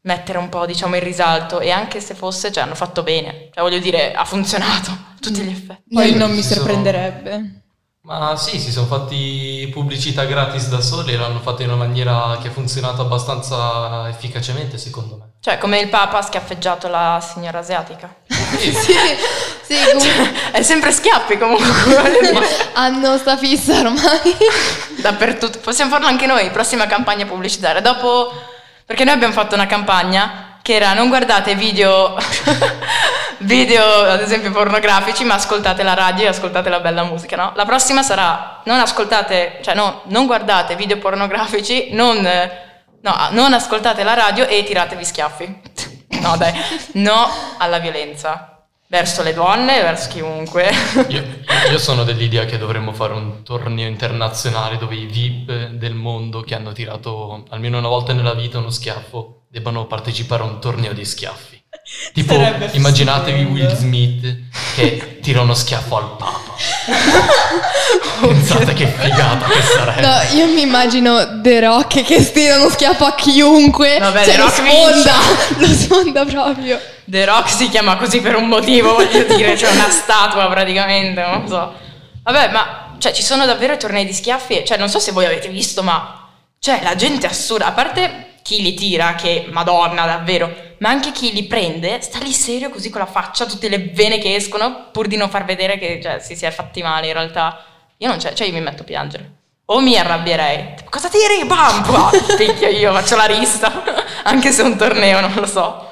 mettere 0.00 0.38
un 0.38 0.48
po', 0.48 0.64
diciamo, 0.64 0.94
in 0.94 1.04
risalto 1.04 1.60
e 1.60 1.70
anche 1.70 2.00
se 2.00 2.14
fosse, 2.14 2.50
cioè, 2.50 2.62
hanno 2.64 2.74
fatto 2.74 3.02
bene. 3.02 3.50
Cioè, 3.52 3.62
voglio 3.62 3.80
dire, 3.80 4.14
ha 4.14 4.24
funzionato 4.24 4.90
a 4.92 5.14
tutti 5.20 5.42
gli 5.42 5.50
effetti. 5.50 5.92
Poi 5.92 6.14
non 6.14 6.30
mi 6.30 6.42
sorprenderebbe. 6.42 7.66
Ma 8.02 8.36
sì, 8.36 8.58
si 8.58 8.70
sono 8.72 8.86
fatti 8.86 9.68
pubblicità 9.72 10.24
gratis 10.24 10.68
da 10.68 10.80
soli 10.80 11.12
e 11.12 11.16
l'hanno 11.16 11.40
fatto 11.40 11.62
in 11.62 11.68
una 11.68 11.84
maniera 11.84 12.38
che 12.40 12.48
ha 12.48 12.52
funzionato 12.52 13.02
abbastanza 13.02 14.08
efficacemente, 14.08 14.78
secondo 14.78 15.16
me. 15.16 15.32
Cioè, 15.40 15.58
come 15.58 15.78
il 15.78 15.88
Papa 15.88 16.18
ha 16.18 16.22
schiaffeggiato 16.22 16.88
la 16.88 17.20
signora 17.20 17.58
asiatica. 17.58 18.14
Sì, 18.56 18.72
Sì, 19.68 19.74
comunque 19.92 20.50
È 20.52 20.62
sempre 20.62 20.92
schiaffi 20.92 21.36
comunque. 21.36 21.68
hanno 22.72 23.18
sta 23.18 23.36
fissa 23.36 23.80
ormai. 23.80 24.36
Dappertutto. 25.02 25.58
Possiamo 25.58 25.90
farlo 25.90 26.06
anche 26.06 26.24
noi, 26.26 26.50
prossima 26.50 26.86
campagna 26.86 27.26
pubblicitaria. 27.26 27.82
Dopo, 27.82 28.32
perché 28.86 29.04
noi 29.04 29.14
abbiamo 29.14 29.34
fatto 29.34 29.54
una 29.54 29.66
campagna 29.66 30.58
che 30.62 30.74
era 30.74 30.94
non 30.94 31.08
guardate 31.08 31.54
video, 31.54 32.16
video 33.38 33.84
ad 33.84 34.20
esempio 34.20 34.50
pornografici, 34.50 35.24
ma 35.24 35.34
ascoltate 35.34 35.82
la 35.82 35.94
radio 35.94 36.24
e 36.24 36.28
ascoltate 36.28 36.68
la 36.68 36.80
bella 36.80 37.04
musica, 37.04 37.36
no? 37.36 37.52
La 37.54 37.64
prossima 37.64 38.02
sarà 38.02 38.62
non 38.64 38.78
ascoltate, 38.78 39.58
cioè 39.62 39.74
no, 39.74 40.02
non 40.06 40.26
guardate 40.26 40.76
video 40.76 40.98
pornografici, 40.98 41.88
non, 41.92 42.20
no, 42.20 43.28
non 43.30 43.52
ascoltate 43.52 44.02
la 44.02 44.14
radio 44.14 44.46
e 44.46 44.62
tiratevi 44.64 45.04
schiaffi. 45.04 45.60
No 46.18 46.36
dai, 46.36 46.52
no 46.94 47.28
alla 47.58 47.78
violenza. 47.78 48.64
Verso 48.88 49.22
le 49.22 49.34
donne, 49.34 49.82
verso 49.82 50.08
chiunque. 50.08 50.68
Io, 51.08 51.22
io 51.70 51.78
sono 51.78 52.02
dell'idea 52.02 52.44
che 52.46 52.58
dovremmo 52.58 52.92
fare 52.92 53.12
un 53.12 53.44
torneo 53.44 53.86
internazionale 53.86 54.78
dove 54.78 54.96
i 54.96 55.06
VIP 55.06 55.68
del 55.76 55.94
mondo 55.94 56.40
che 56.40 56.54
hanno 56.54 56.72
tirato 56.72 57.44
almeno 57.50 57.78
una 57.78 57.88
volta 57.88 58.14
nella 58.14 58.34
vita 58.34 58.58
uno 58.58 58.70
schiaffo 58.70 59.42
debbano 59.48 59.86
partecipare 59.86 60.42
a 60.42 60.46
un 60.46 60.60
torneo 60.60 60.92
di 60.92 61.04
schiaffi. 61.04 61.57
Tipo, 62.12 62.34
Sarebbe 62.34 62.68
immaginatevi 62.72 63.40
stupendo. 63.40 63.60
Will 63.60 63.76
Smith 63.76 64.36
che 64.74 65.20
tira 65.20 65.40
uno 65.40 65.54
schiaffo 65.54 65.96
al 65.96 66.16
Papa. 66.16 66.54
Pensate 68.26 68.72
che 68.74 68.86
figata 68.86 69.46
che 69.46 69.62
sarebbe. 69.62 70.00
No, 70.00 70.20
io 70.32 70.46
mi 70.46 70.62
immagino 70.62 71.40
The 71.40 71.60
Rock 71.60 72.02
che 72.02 72.20
stira 72.20 72.56
uno 72.56 72.68
schiaffo 72.68 73.04
a 73.04 73.14
chiunque. 73.14 73.98
Vabbè, 73.98 74.24
cioè, 74.24 74.34
The 74.34 74.36
lo 74.36 74.44
Rock 74.44 74.54
sfonda, 74.54 75.14
lo 75.56 75.66
sfonda 75.66 76.24
proprio. 76.24 76.80
The 77.04 77.24
Rock 77.24 77.48
si 77.48 77.68
chiama 77.68 77.96
così 77.96 78.20
per 78.20 78.36
un 78.36 78.48
motivo, 78.48 78.94
voglio 78.94 79.22
dire, 79.34 79.54
c'è 79.54 79.70
una 79.70 79.88
statua 79.88 80.46
praticamente, 80.48 81.22
non 81.22 81.48
so. 81.48 81.72
Vabbè, 82.22 82.50
ma 82.50 82.96
cioè 82.98 83.12
ci 83.12 83.22
sono 83.22 83.46
davvero 83.46 83.76
tornei 83.76 84.04
di 84.04 84.12
schiaffi, 84.12 84.62
cioè 84.66 84.76
non 84.76 84.88
so 84.90 84.98
se 84.98 85.12
voi 85.12 85.24
avete 85.24 85.48
visto, 85.48 85.82
ma 85.82 86.28
cioè 86.58 86.80
la 86.82 86.96
gente 86.96 87.26
assurda, 87.26 87.66
a 87.66 87.72
parte 87.72 88.27
chi 88.48 88.62
li 88.62 88.72
tira, 88.72 89.14
che 89.14 89.46
madonna 89.50 90.06
davvero, 90.06 90.50
ma 90.78 90.88
anche 90.88 91.12
chi 91.12 91.34
li 91.34 91.44
prende, 91.44 92.00
sta 92.00 92.18
lì 92.20 92.32
serio 92.32 92.70
così 92.70 92.88
con 92.88 93.02
la 93.02 93.06
faccia, 93.06 93.44
tutte 93.44 93.68
le 93.68 93.90
vene 93.92 94.16
che 94.16 94.34
escono, 94.34 94.88
pur 94.90 95.06
di 95.06 95.16
non 95.16 95.28
far 95.28 95.44
vedere 95.44 95.76
che 95.76 96.00
cioè, 96.02 96.18
si 96.20 96.34
sia 96.34 96.50
fatti 96.50 96.80
male 96.80 97.08
in 97.08 97.12
realtà. 97.12 97.62
Io 97.98 98.08
non 98.08 98.16
c'è, 98.16 98.32
cioè 98.32 98.46
io 98.46 98.54
mi 98.54 98.62
metto 98.62 98.80
a 98.80 98.84
piangere. 98.86 99.32
O 99.66 99.80
mi 99.80 99.98
arrabbierei. 99.98 100.76
Tipo, 100.76 100.88
cosa 100.88 101.10
tiri? 101.10 101.44
Bam! 101.44 101.82
Pua! 101.82 102.10
Picchio 102.38 102.68
io, 102.68 102.90
faccio 102.94 103.16
la 103.16 103.26
rista. 103.26 103.70
Anche 104.24 104.50
se 104.50 104.62
è 104.62 104.64
un 104.64 104.78
torneo, 104.78 105.20
non 105.20 105.34
lo 105.34 105.46
so. 105.46 105.90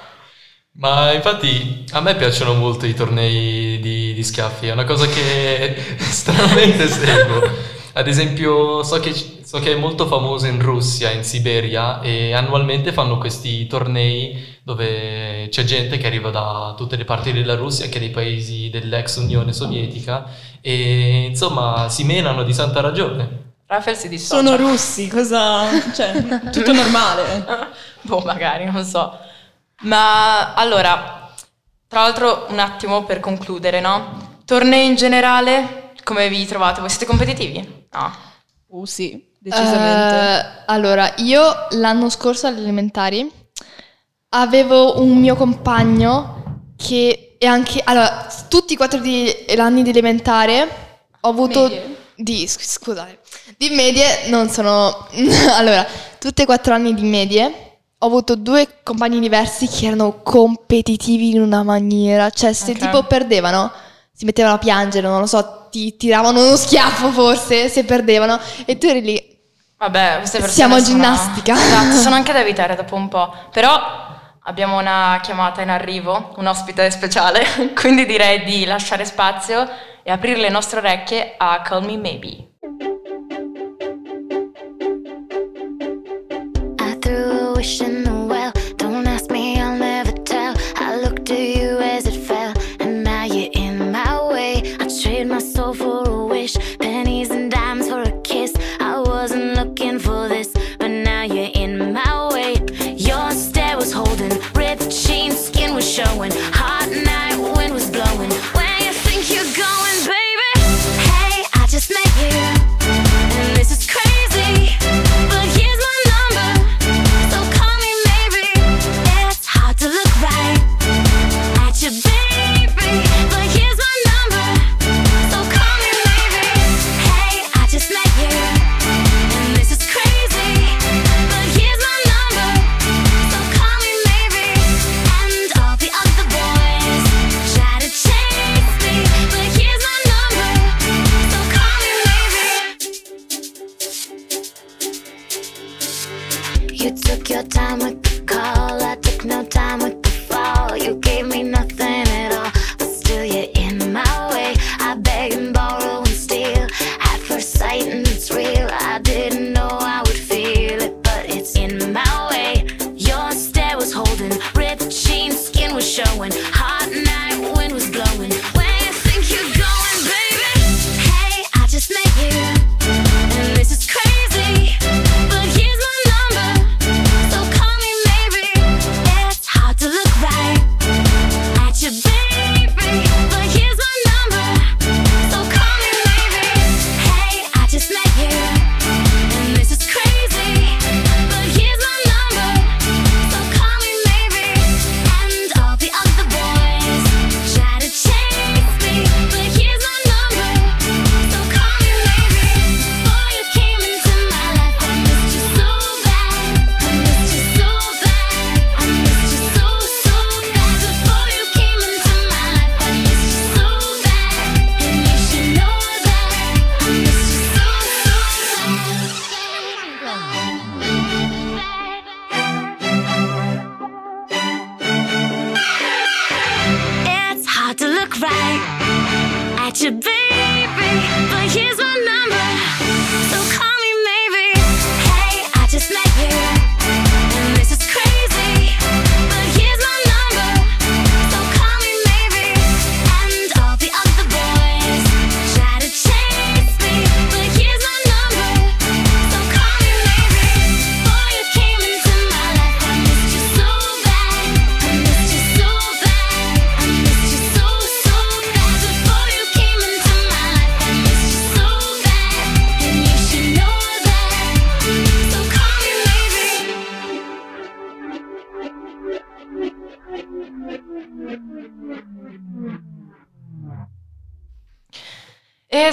Ma 0.78 1.12
infatti 1.12 1.84
a 1.92 2.00
me 2.00 2.14
piacciono 2.16 2.54
molto 2.54 2.86
i 2.86 2.94
tornei 2.94 3.78
di, 3.80 4.14
di 4.14 4.24
schiaffi, 4.24 4.68
è 4.68 4.72
una 4.72 4.84
cosa 4.84 5.06
che 5.06 5.76
stranamente 6.08 6.88
seguo. 6.88 7.74
Ad 7.96 8.08
esempio, 8.08 8.82
so 8.82 9.00
che, 9.00 9.14
so 9.14 9.58
che 9.58 9.72
è 9.72 9.74
molto 9.74 10.06
famoso 10.06 10.46
in 10.46 10.60
Russia, 10.60 11.10
in 11.10 11.24
Siberia, 11.24 12.02
e 12.02 12.34
annualmente 12.34 12.92
fanno 12.92 13.16
questi 13.16 13.66
tornei 13.66 14.58
dove 14.62 15.48
c'è 15.48 15.64
gente 15.64 15.96
che 15.96 16.06
arriva 16.06 16.28
da 16.28 16.74
tutte 16.76 16.96
le 16.96 17.06
parti 17.06 17.32
della 17.32 17.54
Russia, 17.54 17.86
anche 17.86 17.98
dei 17.98 18.10
paesi 18.10 18.68
dell'ex 18.68 19.16
Unione 19.16 19.54
Sovietica, 19.54 20.26
e 20.60 21.24
insomma 21.28 21.88
si 21.88 22.04
menano 22.04 22.42
di 22.42 22.52
santa 22.52 22.82
ragione. 22.82 23.54
Rafael 23.64 23.96
si 23.96 24.10
dissocia. 24.10 24.42
Sono 24.42 24.56
russi, 24.56 25.08
cosa... 25.08 25.64
cioè, 25.94 26.12
tutto 26.52 26.74
normale. 26.74 27.46
boh, 28.02 28.20
magari, 28.26 28.70
non 28.70 28.84
so. 28.84 29.18
Ma 29.84 30.52
allora, 30.52 31.32
tra 31.88 32.02
l'altro, 32.02 32.44
un 32.50 32.58
attimo 32.58 33.04
per 33.04 33.20
concludere, 33.20 33.80
no? 33.80 34.40
Tornei 34.44 34.84
in 34.84 34.96
generale, 34.96 35.92
come 36.04 36.28
vi 36.28 36.44
trovate? 36.44 36.80
Voi 36.80 36.90
siete 36.90 37.06
competitivi? 37.06 37.85
No. 37.96 38.12
Uh 38.68 38.84
sì, 38.84 39.32
decisamente. 39.38 40.14
Eh, 40.14 40.62
allora, 40.66 41.14
io 41.18 41.42
l'anno 41.70 42.10
scorso 42.10 42.46
alle 42.46 42.58
elementari 42.58 43.30
avevo 44.30 45.00
un 45.00 45.16
mio 45.18 45.34
compagno 45.34 46.64
che 46.76 47.36
è 47.38 47.46
anche... 47.46 47.80
Allora, 47.84 48.26
tutti 48.48 48.74
i 48.74 48.76
quattro 48.76 48.98
di, 48.98 49.32
anni 49.56 49.82
di 49.82 49.90
elementare 49.90 50.68
ho 51.20 51.28
avuto... 51.28 51.62
Medie? 51.62 51.94
Di, 52.18 52.46
sc- 52.46 52.62
scusate, 52.64 53.20
di 53.56 53.70
medie 53.70 54.28
non 54.28 54.48
sono... 54.48 55.06
allora, 55.56 55.86
tutti 56.18 56.42
e 56.42 56.46
quattro 56.46 56.74
anni 56.74 56.94
di 56.94 57.02
medie 57.02 57.78
ho 57.98 58.06
avuto 58.06 58.36
due 58.36 58.80
compagni 58.82 59.20
diversi 59.20 59.66
che 59.68 59.86
erano 59.86 60.22
competitivi 60.22 61.30
in 61.30 61.40
una 61.40 61.62
maniera. 61.62 62.28
Cioè, 62.30 62.52
se 62.52 62.72
Ok. 62.72 62.78
tipo 62.78 63.02
perdevano, 63.04 63.70
si 64.12 64.24
mettevano 64.24 64.54
a 64.54 64.58
piangere, 64.58 65.06
non 65.06 65.20
lo 65.20 65.26
so, 65.26 65.65
ti 65.76 65.96
tiravano 65.98 66.46
uno 66.46 66.56
schiaffo 66.56 67.10
forse 67.10 67.68
se 67.68 67.84
perdevano. 67.84 68.38
E 68.64 68.78
tu 68.78 68.86
eri 68.86 69.02
lì, 69.02 69.34
Vabbè, 69.78 70.16
queste 70.18 70.38
persone 70.38 70.54
Siamo 70.56 70.74
a 70.76 70.78
sono- 70.80 70.94
ginnastica. 70.96 71.52
Esatto, 71.54 71.96
sono 71.96 72.14
anche 72.14 72.32
da 72.32 72.40
evitare 72.46 72.74
dopo 72.76 72.94
un 72.94 73.08
po'. 73.08 73.30
Però 73.52 73.78
abbiamo 74.44 74.78
una 74.78 75.18
chiamata 75.22 75.60
in 75.60 75.68
arrivo, 75.68 76.32
un 76.36 76.46
ospite 76.46 76.90
speciale, 76.90 77.44
quindi 77.78 78.06
direi 78.06 78.42
di 78.44 78.64
lasciare 78.64 79.04
spazio 79.04 79.68
e 80.02 80.10
aprire 80.10 80.40
le 80.40 80.48
nostre 80.48 80.78
orecchie 80.78 81.34
a 81.36 81.60
Call 81.62 81.84
Me 81.84 81.98
Maybe. 81.98 82.48
I 86.78 86.98
threw 86.98 87.48
a 87.48 87.52
wish 87.54 87.80
in 87.80 88.02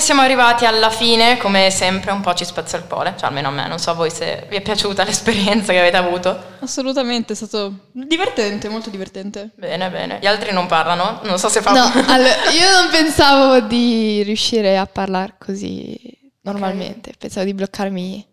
siamo 0.03 0.21
arrivati 0.21 0.65
alla 0.65 0.89
fine, 0.89 1.37
come 1.37 1.71
sempre 1.71 2.11
un 2.11 2.19
po' 2.19 2.33
ci 2.33 2.43
spezza 2.43 2.75
il 2.75 2.83
cuore, 2.87 3.13
cioè 3.17 3.29
almeno 3.29 3.47
a 3.47 3.51
me, 3.51 3.67
non 3.67 3.79
so 3.79 3.91
a 3.91 3.93
voi 3.93 4.11
se 4.11 4.45
vi 4.49 4.57
è 4.57 4.61
piaciuta 4.61 5.03
l'esperienza 5.05 5.71
che 5.71 5.79
avete 5.79 5.95
avuto. 5.97 6.37
Assolutamente, 6.59 7.33
è 7.33 7.35
stato 7.35 7.73
divertente, 7.91 8.67
molto 8.67 8.89
divertente. 8.89 9.49
Bene, 9.55 9.89
bene. 9.89 10.19
Gli 10.21 10.27
altri 10.27 10.51
non 10.51 10.67
parlano, 10.67 11.21
non 11.23 11.39
so 11.39 11.47
se 11.47 11.61
fa... 11.61 11.71
No, 11.71 11.91
allora, 12.07 12.35
io 12.51 12.69
non 12.81 12.89
pensavo 12.91 13.61
di 13.61 14.21
riuscire 14.23 14.77
a 14.77 14.85
parlare 14.85 15.35
così 15.39 15.97
normalmente, 16.41 17.13
pensavo 17.17 17.45
di 17.45 17.53
bloccarmi. 17.53 18.27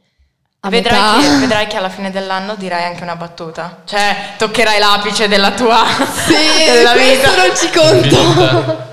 Vedrai 0.69 1.23
che, 1.23 1.29
vedrai 1.39 1.67
che 1.69 1.77
alla 1.77 1.89
fine 1.89 2.11
dell'anno 2.11 2.55
dirai 2.57 2.83
anche 2.85 3.03
una 3.03 3.17
battuta. 3.17 3.83
Cioè, 3.87 4.35
toccherai 4.37 4.79
l'apice 4.79 5.27
della 5.29 5.53
tua 5.53 5.87
Sì, 5.87 6.65
della 6.67 6.93
vita. 6.95 7.35
non 7.37 7.57
ci 7.57 7.71
conto. 7.71 8.89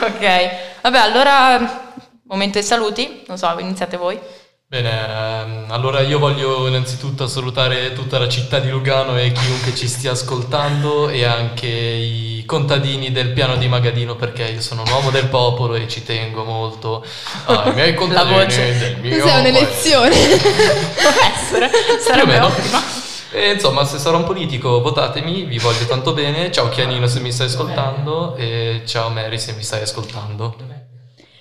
Ok. 0.00 0.48
Vabbè, 0.82 0.98
allora 0.98 1.85
momento 2.28 2.58
dei 2.58 2.66
saluti. 2.66 3.22
Non 3.26 3.38
so, 3.38 3.54
iniziate 3.58 3.96
voi. 3.96 4.18
Bene, 4.68 4.90
ehm, 4.90 5.66
allora 5.70 6.00
io 6.00 6.18
voglio 6.18 6.66
innanzitutto 6.66 7.28
salutare 7.28 7.92
tutta 7.92 8.18
la 8.18 8.28
città 8.28 8.58
di 8.58 8.68
Lugano 8.68 9.16
e 9.16 9.30
chiunque 9.30 9.72
ci 9.76 9.86
stia 9.86 10.10
ascoltando 10.10 11.08
e 11.08 11.24
anche 11.24 11.68
i 11.68 12.42
contadini 12.46 13.12
del 13.12 13.28
piano 13.30 13.54
di 13.56 13.68
Magadino 13.68 14.16
perché 14.16 14.42
io 14.42 14.60
sono 14.60 14.82
un 14.82 14.90
uomo 14.90 15.10
del 15.10 15.26
popolo 15.28 15.76
e 15.76 15.86
ci 15.86 16.02
tengo 16.02 16.42
molto 16.42 17.04
ai 17.44 17.74
miei 17.74 17.94
contadini 17.96 18.34
voce. 18.34 18.78
del 18.78 18.96
mio 18.98 19.20
Cos'è 19.20 19.38
un'elezione? 19.38 20.16
Può 20.18 21.10
essere, 21.32 21.70
sarebbe 22.00 22.32
meno. 22.32 22.46
ottimo. 22.46 22.78
E 23.30 23.50
insomma, 23.52 23.84
se 23.84 23.98
sarò 23.98 24.16
un 24.16 24.24
politico, 24.24 24.80
votatemi, 24.80 25.44
vi 25.44 25.58
voglio 25.58 25.84
tanto 25.86 26.12
bene. 26.12 26.50
Ciao 26.50 26.68
Chianino 26.70 27.06
se 27.06 27.20
mi 27.20 27.30
stai 27.30 27.46
ascoltando 27.46 28.34
e 28.34 28.82
ciao 28.84 29.10
Mary 29.10 29.38
se 29.38 29.52
mi 29.52 29.62
stai 29.62 29.82
ascoltando. 29.82 30.75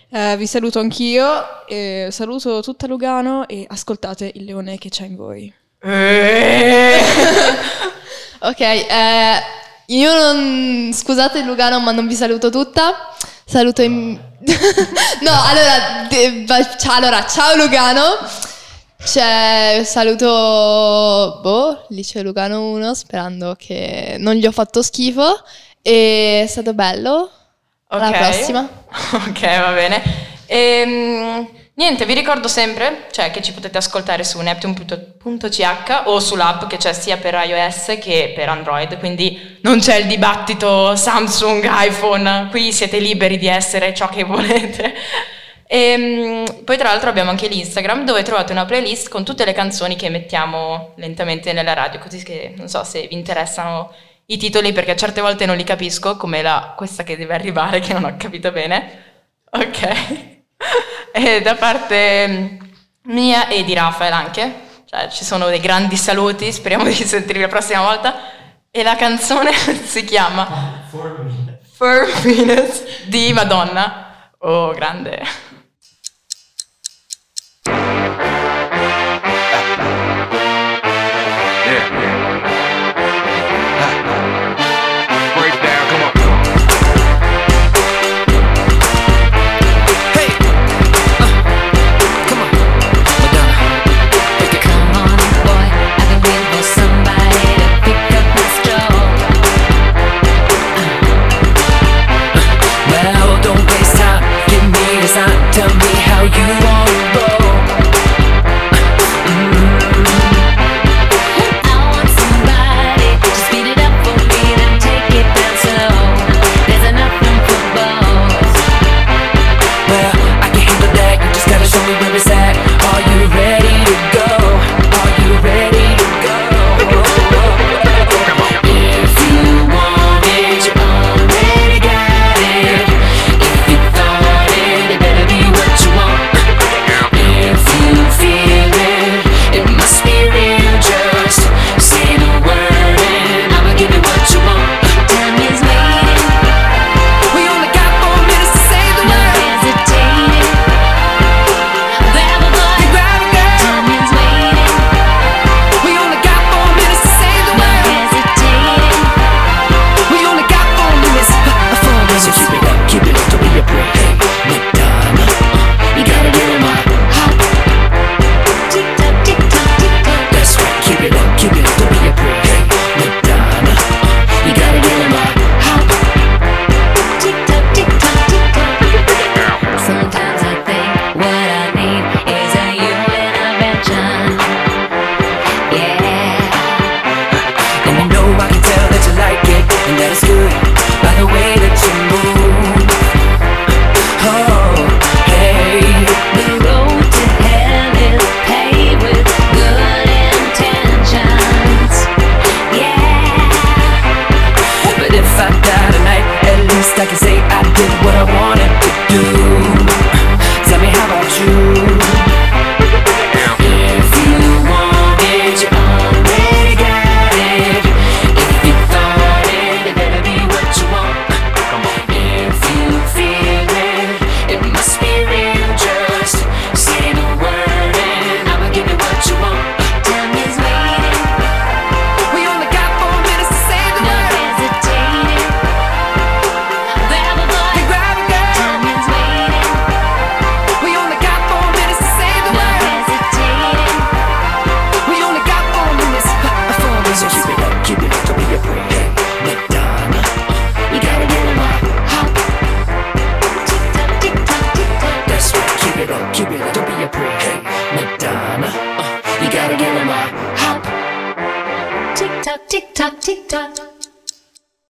Eh, 0.09 0.37
vi 0.37 0.47
saluto 0.47 0.79
anch'io, 0.79 1.65
e 1.67 2.07
saluto 2.11 2.61
tutta 2.61 2.87
Lugano 2.87 3.47
e 3.47 3.65
ascoltate 3.67 4.31
il 4.35 4.45
leone 4.45 4.77
che 4.77 4.89
c'è 4.89 5.05
in 5.05 5.15
voi. 5.15 5.53
ok, 8.39 8.59
eh, 8.59 9.41
io 9.87 10.13
non... 10.13 10.91
Scusate 10.93 11.43
Lugano, 11.43 11.79
ma 11.79 11.91
non 11.91 12.07
vi 12.07 12.15
saluto 12.15 12.49
tutta. 12.49 13.13
Saluto 13.45 13.81
in... 13.81 14.13
no, 15.21 15.31
allora, 15.45 16.07
de- 16.09 16.45
allora, 16.89 17.25
ciao 17.27 17.55
Lugano. 17.55 18.17
C'è, 18.97 19.83
saluto, 19.85 21.39
boh, 21.41 21.85
liceo 21.89 22.23
Lugano 22.23 22.71
1, 22.71 22.95
sperando 22.95 23.55
che 23.55 24.15
non 24.17 24.33
gli 24.33 24.47
ho 24.47 24.51
fatto 24.51 24.81
schifo. 24.81 25.43
E 25.81 26.41
è 26.43 26.47
stato 26.47 26.73
bello. 26.73 27.29
Alla 27.87 28.09
Ok. 28.09 28.17
prossima. 28.17 28.67
Ok, 29.29 29.41
va 29.59 29.71
bene. 29.73 30.01
Ehm, 30.47 31.47
niente, 31.75 32.05
vi 32.05 32.13
ricordo 32.13 32.47
sempre 32.47 33.07
cioè, 33.11 33.31
che 33.31 33.41
ci 33.41 33.51
potete 33.53 33.77
ascoltare 33.77 34.23
su 34.23 34.39
neptune.ch 34.39 36.01
o 36.05 36.19
sull'app 36.19 36.65
che 36.67 36.77
c'è 36.77 36.93
sia 36.93 37.17
per 37.17 37.33
iOS 37.33 37.97
che 38.01 38.31
per 38.35 38.49
Android, 38.49 38.97
quindi 38.99 39.59
non 39.61 39.79
c'è 39.79 39.97
il 39.97 40.07
dibattito 40.07 40.95
Samsung, 40.95 41.67
iPhone, 41.69 42.47
qui 42.51 42.71
siete 42.71 42.99
liberi 42.99 43.37
di 43.37 43.47
essere 43.47 43.93
ciò 43.93 44.07
che 44.07 44.23
volete. 44.23 44.93
Ehm, 45.67 46.63
poi 46.63 46.77
tra 46.77 46.89
l'altro 46.89 47.09
abbiamo 47.09 47.31
anche 47.31 47.47
l'Instagram 47.47 48.05
dove 48.05 48.21
trovate 48.23 48.51
una 48.51 48.65
playlist 48.65 49.09
con 49.09 49.23
tutte 49.25 49.45
le 49.45 49.53
canzoni 49.53 49.95
che 49.95 50.09
mettiamo 50.09 50.93
lentamente 50.97 51.53
nella 51.53 51.73
radio, 51.73 51.99
così 51.99 52.23
che 52.23 52.53
non 52.55 52.67
so 52.69 52.83
se 52.83 53.07
vi 53.07 53.15
interessano 53.15 53.91
i 54.27 54.37
titoli 54.37 54.71
perché 54.73 54.95
certe 54.95 55.21
volte 55.21 55.45
non 55.45 55.55
li 55.55 55.63
capisco, 55.63 56.17
come 56.17 56.41
la, 56.41 56.73
questa 56.75 57.03
che 57.03 57.17
deve 57.17 57.33
arrivare 57.33 57.79
che 57.79 57.93
non 57.93 58.05
ho 58.05 58.15
capito 58.17 58.51
bene. 58.51 59.03
Ok. 59.51 60.33
e 61.11 61.41
da 61.41 61.55
parte 61.55 62.27
mm, 62.27 62.57
mia 63.03 63.47
e 63.47 63.63
di 63.63 63.73
Rafael 63.73 64.13
anche, 64.13 64.53
cioè 64.85 65.09
ci 65.09 65.23
sono 65.23 65.47
dei 65.47 65.59
grandi 65.59 65.95
saluti, 65.95 66.51
speriamo 66.51 66.85
di 66.85 66.93
sentirvi 66.93 67.41
la 67.41 67.47
prossima 67.47 67.81
volta. 67.81 68.15
E 68.71 68.83
la 68.83 68.95
canzone 68.95 69.53
si 69.85 70.03
chiama 70.03 70.83
Four 71.75 72.09
Minutes 72.23 73.05
di 73.05 73.31
Madonna. 73.31 74.31
Oh, 74.39 74.71
grande. 74.71 75.23